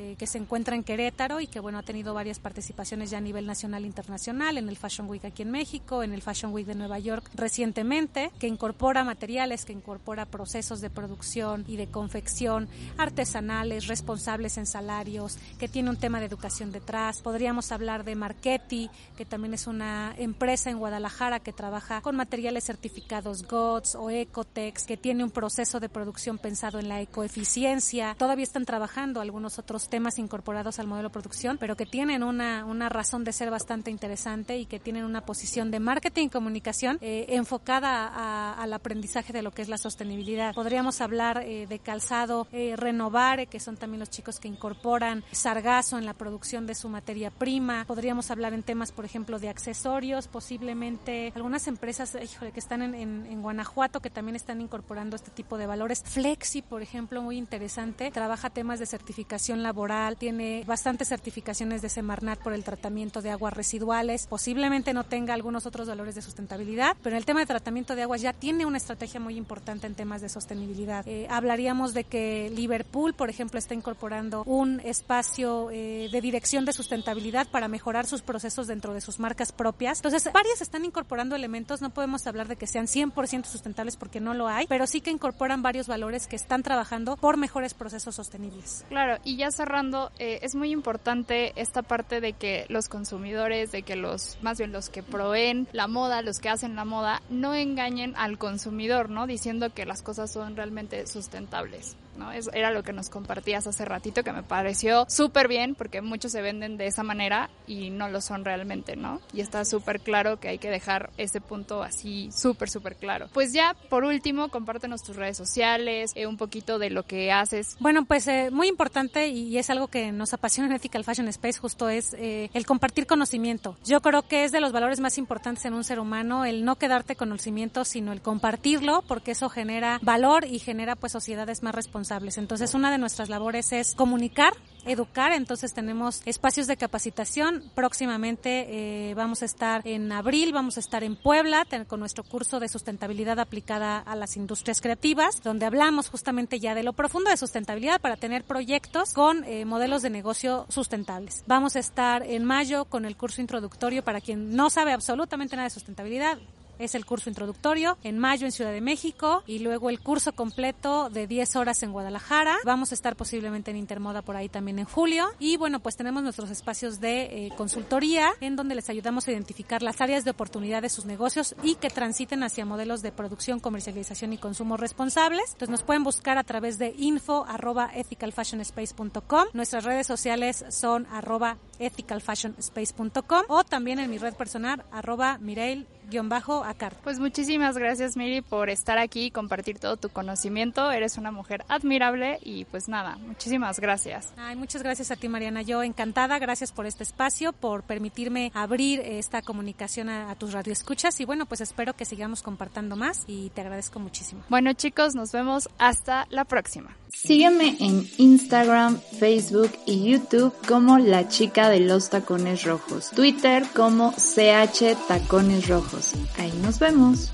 eh, 0.00 0.14
que 0.16 0.28
se 0.28 0.38
encuentra 0.38 0.76
en 0.76 0.84
Querétaro 0.84 1.40
y 1.40 1.48
que 1.48 1.58
bueno 1.58 1.78
ha 1.78 1.82
tenido 1.82 2.14
varias 2.14 2.38
participaciones 2.38 3.10
ya 3.10 3.18
a 3.18 3.20
nivel 3.20 3.46
nacional 3.46 3.82
e 3.82 3.88
internacional 3.88 4.56
en 4.56 4.68
el 4.68 4.76
Fashion 4.76 5.08
Week 5.08 5.24
aquí 5.24 5.42
en 5.42 5.50
México, 5.50 6.04
en 6.04 6.12
el 6.12 6.22
Fashion 6.22 6.52
Week 6.52 6.68
de 6.68 6.76
Nueva 6.76 7.00
York 7.00 7.28
recientemente, 7.34 8.30
que 8.38 8.46
incorpora 8.46 9.02
materiales, 9.02 9.64
que 9.64 9.72
incorpora 9.72 10.24
procesos 10.24 10.80
de 10.80 10.88
producción 10.88 11.64
y 11.66 11.74
de 11.74 11.88
confección 11.88 12.68
artesanales, 12.96 13.88
responsables 13.88 14.56
en 14.56 14.66
salarios, 14.66 15.36
que 15.58 15.66
tiene 15.66 15.90
un 15.90 15.96
tema 15.96 16.20
de 16.20 16.26
educación 16.26 16.70
detrás. 16.70 17.20
Podríamos 17.20 17.72
hablar 17.72 18.04
de 18.04 18.14
Marchetti, 18.14 18.90
que 19.16 19.24
también 19.24 19.54
es 19.54 19.66
una 19.66 20.14
empresa 20.16 20.70
en 20.70 20.78
Guadalajara 20.78 21.40
que 21.40 21.52
trabaja 21.52 22.02
con 22.02 22.14
materiales 22.14 22.62
certificados 22.62 23.48
GOTS 23.48 23.96
o 23.96 24.10
Ecotex, 24.10 24.84
que 24.84 24.96
tiene 24.96 25.24
un 25.24 25.32
proceso 25.32 25.80
de 25.80 25.88
producción 25.88 26.38
pensado 26.38 26.78
en 26.78 26.88
la 26.88 27.00
ecoeficiencia. 27.00 28.14
Todavía 28.16 28.44
están 28.44 28.64
trabajando 28.64 29.20
algunos 29.20 29.58
otros 29.58 29.87
temas 29.88 30.18
incorporados 30.18 30.78
al 30.78 30.86
modelo 30.86 31.08
de 31.08 31.12
producción, 31.12 31.58
pero 31.58 31.76
que 31.76 31.86
tienen 31.86 32.22
una, 32.22 32.64
una 32.64 32.88
razón 32.88 33.24
de 33.24 33.32
ser 33.32 33.50
bastante 33.50 33.90
interesante 33.90 34.58
y 34.58 34.66
que 34.66 34.78
tienen 34.78 35.04
una 35.04 35.22
posición 35.22 35.70
de 35.70 35.80
marketing 35.80 36.26
y 36.26 36.30
comunicación 36.30 36.98
eh, 37.00 37.26
enfocada 37.30 38.08
a, 38.08 38.54
al 38.62 38.72
aprendizaje 38.72 39.32
de 39.32 39.42
lo 39.42 39.50
que 39.50 39.62
es 39.62 39.68
la 39.68 39.78
sostenibilidad. 39.78 40.54
Podríamos 40.54 41.00
hablar 41.00 41.42
eh, 41.44 41.66
de 41.66 41.78
calzado 41.78 42.46
eh, 42.52 42.74
Renovare, 42.76 43.46
que 43.46 43.60
son 43.60 43.76
también 43.76 44.00
los 44.00 44.10
chicos 44.10 44.38
que 44.38 44.48
incorporan 44.48 45.24
sargazo 45.32 45.98
en 45.98 46.06
la 46.06 46.14
producción 46.14 46.66
de 46.66 46.74
su 46.74 46.88
materia 46.88 47.30
prima. 47.30 47.84
Podríamos 47.86 48.30
hablar 48.30 48.52
en 48.52 48.62
temas, 48.62 48.92
por 48.92 49.04
ejemplo, 49.04 49.38
de 49.38 49.48
accesorios, 49.48 50.28
posiblemente 50.28 51.32
algunas 51.34 51.66
empresas 51.66 52.16
híjole, 52.22 52.52
que 52.52 52.60
están 52.60 52.82
en, 52.82 52.94
en, 52.94 53.26
en 53.26 53.42
Guanajuato 53.42 54.00
que 54.00 54.10
también 54.10 54.36
están 54.36 54.60
incorporando 54.60 55.16
este 55.16 55.30
tipo 55.30 55.58
de 55.58 55.66
valores. 55.66 56.02
Flexi, 56.04 56.62
por 56.62 56.82
ejemplo, 56.82 57.22
muy 57.22 57.36
interesante, 57.36 58.10
trabaja 58.10 58.50
temas 58.50 58.78
de 58.78 58.86
certificación 58.86 59.62
laboral, 59.68 60.16
tiene 60.16 60.64
bastantes 60.66 61.08
certificaciones 61.08 61.82
de 61.82 61.90
Semarnat 61.90 62.38
por 62.38 62.54
el 62.54 62.64
tratamiento 62.64 63.20
de 63.20 63.30
aguas 63.30 63.52
residuales, 63.52 64.26
posiblemente 64.26 64.94
no 64.94 65.04
tenga 65.04 65.34
algunos 65.34 65.66
otros 65.66 65.88
valores 65.88 66.14
de 66.14 66.22
sustentabilidad, 66.22 66.96
pero 67.02 67.14
en 67.14 67.18
el 67.18 67.26
tema 67.26 67.40
de 67.40 67.46
tratamiento 67.46 67.94
de 67.94 68.02
aguas 68.02 68.22
ya 68.22 68.32
tiene 68.32 68.64
una 68.64 68.78
estrategia 68.78 69.20
muy 69.20 69.36
importante 69.36 69.86
en 69.86 69.94
temas 69.94 70.22
de 70.22 70.30
sostenibilidad. 70.30 71.06
Eh, 71.06 71.26
hablaríamos 71.28 71.92
de 71.92 72.04
que 72.04 72.50
Liverpool, 72.54 73.12
por 73.12 73.28
ejemplo, 73.28 73.58
está 73.58 73.74
incorporando 73.74 74.42
un 74.46 74.80
espacio 74.80 75.70
eh, 75.70 76.08
de 76.10 76.20
dirección 76.22 76.64
de 76.64 76.72
sustentabilidad 76.72 77.46
para 77.48 77.68
mejorar 77.68 78.06
sus 78.06 78.22
procesos 78.22 78.66
dentro 78.68 78.94
de 78.94 79.02
sus 79.02 79.18
marcas 79.18 79.52
propias. 79.52 79.98
Entonces, 79.98 80.32
varias 80.32 80.62
están 80.62 80.86
incorporando 80.86 81.36
elementos, 81.36 81.82
no 81.82 81.90
podemos 81.90 82.26
hablar 82.26 82.48
de 82.48 82.56
que 82.56 82.66
sean 82.66 82.86
100% 82.86 83.44
sustentables 83.44 83.96
porque 83.96 84.20
no 84.20 84.32
lo 84.32 84.48
hay, 84.48 84.66
pero 84.66 84.86
sí 84.86 85.02
que 85.02 85.10
incorporan 85.10 85.60
varios 85.60 85.88
valores 85.88 86.26
que 86.26 86.36
están 86.36 86.62
trabajando 86.62 87.18
por 87.18 87.36
mejores 87.36 87.74
procesos 87.74 88.14
sostenibles. 88.14 88.84
Claro, 88.88 89.18
y 89.24 89.36
ya 89.36 89.50
cerrando, 89.58 90.10
eh, 90.18 90.38
es 90.42 90.54
muy 90.54 90.70
importante 90.70 91.52
esta 91.56 91.82
parte 91.82 92.20
de 92.20 92.32
que 92.32 92.64
los 92.68 92.88
consumidores, 92.88 93.72
de 93.72 93.82
que 93.82 93.96
los, 93.96 94.38
más 94.40 94.58
bien 94.58 94.72
los 94.72 94.88
que 94.88 95.02
proveen 95.02 95.68
la 95.72 95.88
moda, 95.88 96.22
los 96.22 96.38
que 96.38 96.48
hacen 96.48 96.76
la 96.76 96.84
moda, 96.84 97.20
no 97.28 97.54
engañen 97.54 98.14
al 98.16 98.38
consumidor, 98.38 99.10
¿no? 99.10 99.26
Diciendo 99.26 99.70
que 99.74 99.84
las 99.84 100.02
cosas 100.02 100.32
son 100.32 100.56
realmente 100.56 101.06
sustentables. 101.06 101.96
¿No? 102.18 102.32
Eso 102.32 102.50
era 102.52 102.70
lo 102.70 102.82
que 102.82 102.92
nos 102.92 103.08
compartías 103.08 103.66
hace 103.66 103.84
ratito 103.84 104.22
que 104.22 104.32
me 104.32 104.42
pareció 104.42 105.06
súper 105.08 105.48
bien 105.48 105.74
porque 105.74 106.02
muchos 106.02 106.32
se 106.32 106.42
venden 106.42 106.76
de 106.76 106.86
esa 106.86 107.02
manera 107.02 107.50
y 107.66 107.90
no 107.90 108.08
lo 108.08 108.20
son 108.20 108.44
realmente, 108.44 108.96
¿no? 108.96 109.20
Y 109.32 109.40
está 109.40 109.64
súper 109.64 110.00
claro 110.00 110.40
que 110.40 110.48
hay 110.48 110.58
que 110.58 110.70
dejar 110.70 111.10
ese 111.16 111.40
punto 111.40 111.82
así 111.82 112.30
súper, 112.32 112.68
súper 112.68 112.96
claro. 112.96 113.28
Pues 113.32 113.52
ya, 113.52 113.74
por 113.88 114.04
último, 114.04 114.48
compártenos 114.48 115.02
tus 115.02 115.16
redes 115.16 115.36
sociales, 115.36 116.12
eh, 116.14 116.26
un 116.26 116.36
poquito 116.36 116.78
de 116.78 116.90
lo 116.90 117.04
que 117.04 117.32
haces. 117.32 117.76
Bueno, 117.78 118.04
pues 118.04 118.26
eh, 118.26 118.50
muy 118.50 118.68
importante 118.68 119.28
y 119.28 119.56
es 119.58 119.70
algo 119.70 119.88
que 119.88 120.12
nos 120.12 120.34
apasiona 120.34 120.68
en 120.68 120.76
Ethical 120.76 121.04
Fashion 121.04 121.28
Space, 121.28 121.58
justo 121.58 121.88
es 121.88 122.14
eh, 122.14 122.50
el 122.54 122.66
compartir 122.66 123.06
conocimiento. 123.06 123.76
Yo 123.84 124.00
creo 124.00 124.22
que 124.22 124.44
es 124.44 124.52
de 124.52 124.60
los 124.60 124.72
valores 124.72 125.00
más 125.00 125.18
importantes 125.18 125.64
en 125.64 125.74
un 125.74 125.84
ser 125.84 126.00
humano 126.00 126.44
el 126.44 126.64
no 126.64 126.76
quedarte 126.76 127.16
conocimiento, 127.16 127.84
sino 127.84 128.12
el 128.12 128.22
compartirlo, 128.22 129.02
porque 129.06 129.32
eso 129.32 129.48
genera 129.48 129.98
valor 130.02 130.44
y 130.44 130.58
genera 130.58 130.96
pues 130.96 131.12
sociedades 131.12 131.62
más 131.62 131.74
responsables 131.74 132.07
entonces, 132.10 132.74
una 132.74 132.90
de 132.90 132.98
nuestras 132.98 133.28
labores 133.28 133.72
es 133.72 133.94
comunicar 133.94 134.54
educar, 134.86 135.32
entonces 135.32 135.74
tenemos 135.74 136.22
espacios 136.24 136.66
de 136.66 136.76
capacitación. 136.76 137.70
Próximamente 137.74 139.10
eh, 139.10 139.14
vamos 139.14 139.42
a 139.42 139.44
estar 139.44 139.86
en 139.86 140.10
abril, 140.12 140.52
vamos 140.52 140.76
a 140.76 140.80
estar 140.80 141.04
en 141.04 141.16
Puebla 141.16 141.66
con 141.86 142.00
nuestro 142.00 142.24
curso 142.24 142.60
de 142.60 142.68
sustentabilidad 142.68 143.38
aplicada 143.38 143.98
a 143.98 144.16
las 144.16 144.36
industrias 144.36 144.80
creativas, 144.80 145.42
donde 145.42 145.66
hablamos 145.66 146.08
justamente 146.08 146.60
ya 146.60 146.74
de 146.74 146.82
lo 146.82 146.92
profundo 146.92 147.30
de 147.30 147.36
sustentabilidad 147.36 148.00
para 148.00 148.16
tener 148.16 148.44
proyectos 148.44 149.12
con 149.12 149.44
eh, 149.44 149.64
modelos 149.64 150.02
de 150.02 150.10
negocio 150.10 150.66
sustentables. 150.68 151.44
Vamos 151.46 151.76
a 151.76 151.80
estar 151.80 152.22
en 152.22 152.44
mayo 152.44 152.84
con 152.86 153.04
el 153.04 153.16
curso 153.16 153.40
introductorio 153.40 154.02
para 154.02 154.20
quien 154.20 154.56
no 154.56 154.70
sabe 154.70 154.92
absolutamente 154.92 155.56
nada 155.56 155.68
de 155.68 155.74
sustentabilidad 155.74 156.38
es 156.78 156.94
el 156.94 157.04
curso 157.04 157.28
introductorio 157.28 157.98
en 158.02 158.18
mayo 158.18 158.46
en 158.46 158.52
Ciudad 158.52 158.72
de 158.72 158.80
México 158.80 159.42
y 159.46 159.60
luego 159.60 159.90
el 159.90 160.00
curso 160.00 160.32
completo 160.32 161.10
de 161.10 161.26
10 161.26 161.56
horas 161.56 161.82
en 161.82 161.92
Guadalajara. 161.92 162.56
Vamos 162.64 162.92
a 162.92 162.94
estar 162.94 163.16
posiblemente 163.16 163.70
en 163.70 163.76
Intermoda 163.76 164.22
por 164.22 164.36
ahí 164.36 164.48
también 164.48 164.78
en 164.78 164.84
julio. 164.84 165.28
Y 165.38 165.56
bueno, 165.56 165.80
pues 165.80 165.96
tenemos 165.96 166.22
nuestros 166.22 166.50
espacios 166.50 167.00
de 167.00 167.46
eh, 167.46 167.52
consultoría 167.56 168.30
en 168.40 168.56
donde 168.56 168.74
les 168.74 168.88
ayudamos 168.88 169.26
a 169.26 169.32
identificar 169.32 169.82
las 169.82 170.00
áreas 170.00 170.24
de 170.24 170.30
oportunidad 170.30 170.82
de 170.82 170.88
sus 170.88 171.04
negocios 171.04 171.54
y 171.62 171.74
que 171.76 171.90
transiten 171.90 172.42
hacia 172.42 172.64
modelos 172.64 173.02
de 173.02 173.12
producción, 173.12 173.60
comercialización 173.60 174.32
y 174.32 174.38
consumo 174.38 174.76
responsables. 174.76 175.44
Entonces 175.52 175.70
nos 175.70 175.82
pueden 175.82 176.04
buscar 176.04 176.38
a 176.38 176.44
través 176.44 176.78
de 176.78 176.94
info 176.98 177.44
arroba 177.48 177.90
ethicalfashionspace.com. 177.94 179.46
Nuestras 179.52 179.84
redes 179.84 180.06
sociales 180.06 180.64
son 180.70 181.06
arroba 181.06 181.58
ethicalfashionspace.com 181.78 183.42
o 183.48 183.64
también 183.64 183.98
en 183.98 184.10
mi 184.10 184.18
red 184.18 184.34
personal 184.34 184.84
arroba 184.90 185.38
Mireille 185.38 185.86
bajo 186.28 186.64
Pues 187.04 187.18
muchísimas 187.18 187.76
gracias 187.76 188.16
Miri 188.16 188.40
por 188.40 188.70
estar 188.70 188.98
aquí 188.98 189.26
y 189.26 189.30
compartir 189.30 189.78
todo 189.78 189.96
tu 189.96 190.08
conocimiento. 190.08 190.90
Eres 190.90 191.18
una 191.18 191.30
mujer 191.30 191.64
admirable 191.68 192.38
y 192.42 192.64
pues 192.64 192.88
nada, 192.88 193.16
muchísimas 193.16 193.80
gracias. 193.80 194.32
Ay, 194.36 194.56
muchas 194.56 194.82
gracias 194.82 195.10
a 195.10 195.16
ti 195.16 195.28
Mariana. 195.28 195.62
Yo 195.62 195.82
encantada, 195.82 196.38
gracias 196.38 196.72
por 196.72 196.86
este 196.86 197.02
espacio, 197.02 197.52
por 197.52 197.82
permitirme 197.82 198.50
abrir 198.54 199.00
esta 199.00 199.42
comunicación 199.42 200.08
a, 200.08 200.30
a 200.30 200.34
tus 200.34 200.52
radioescuchas 200.52 201.20
y 201.20 201.24
bueno, 201.24 201.46
pues 201.46 201.60
espero 201.60 201.94
que 201.94 202.04
sigamos 202.04 202.42
compartiendo 202.42 202.96
más 202.96 203.24
y 203.26 203.50
te 203.50 203.60
agradezco 203.60 204.00
muchísimo. 204.00 204.42
Bueno 204.48 204.72
chicos, 204.72 205.14
nos 205.14 205.32
vemos 205.32 205.68
hasta 205.78 206.26
la 206.30 206.44
próxima. 206.44 206.96
Sígueme 207.12 207.76
en 207.80 208.08
Instagram, 208.18 209.00
Facebook 209.18 209.72
y 209.86 210.10
YouTube 210.10 210.52
como 210.66 210.98
La 210.98 211.28
Chica 211.28 211.68
de 211.68 211.80
los 211.80 212.10
Tacones 212.10 212.64
Rojos. 212.64 213.10
Twitter 213.10 213.64
como 213.74 214.12
CH 214.12 214.96
Tacones 215.08 215.68
Rojos. 215.68 216.12
Ahí 216.38 216.52
nos 216.62 216.78
vemos. 216.78 217.32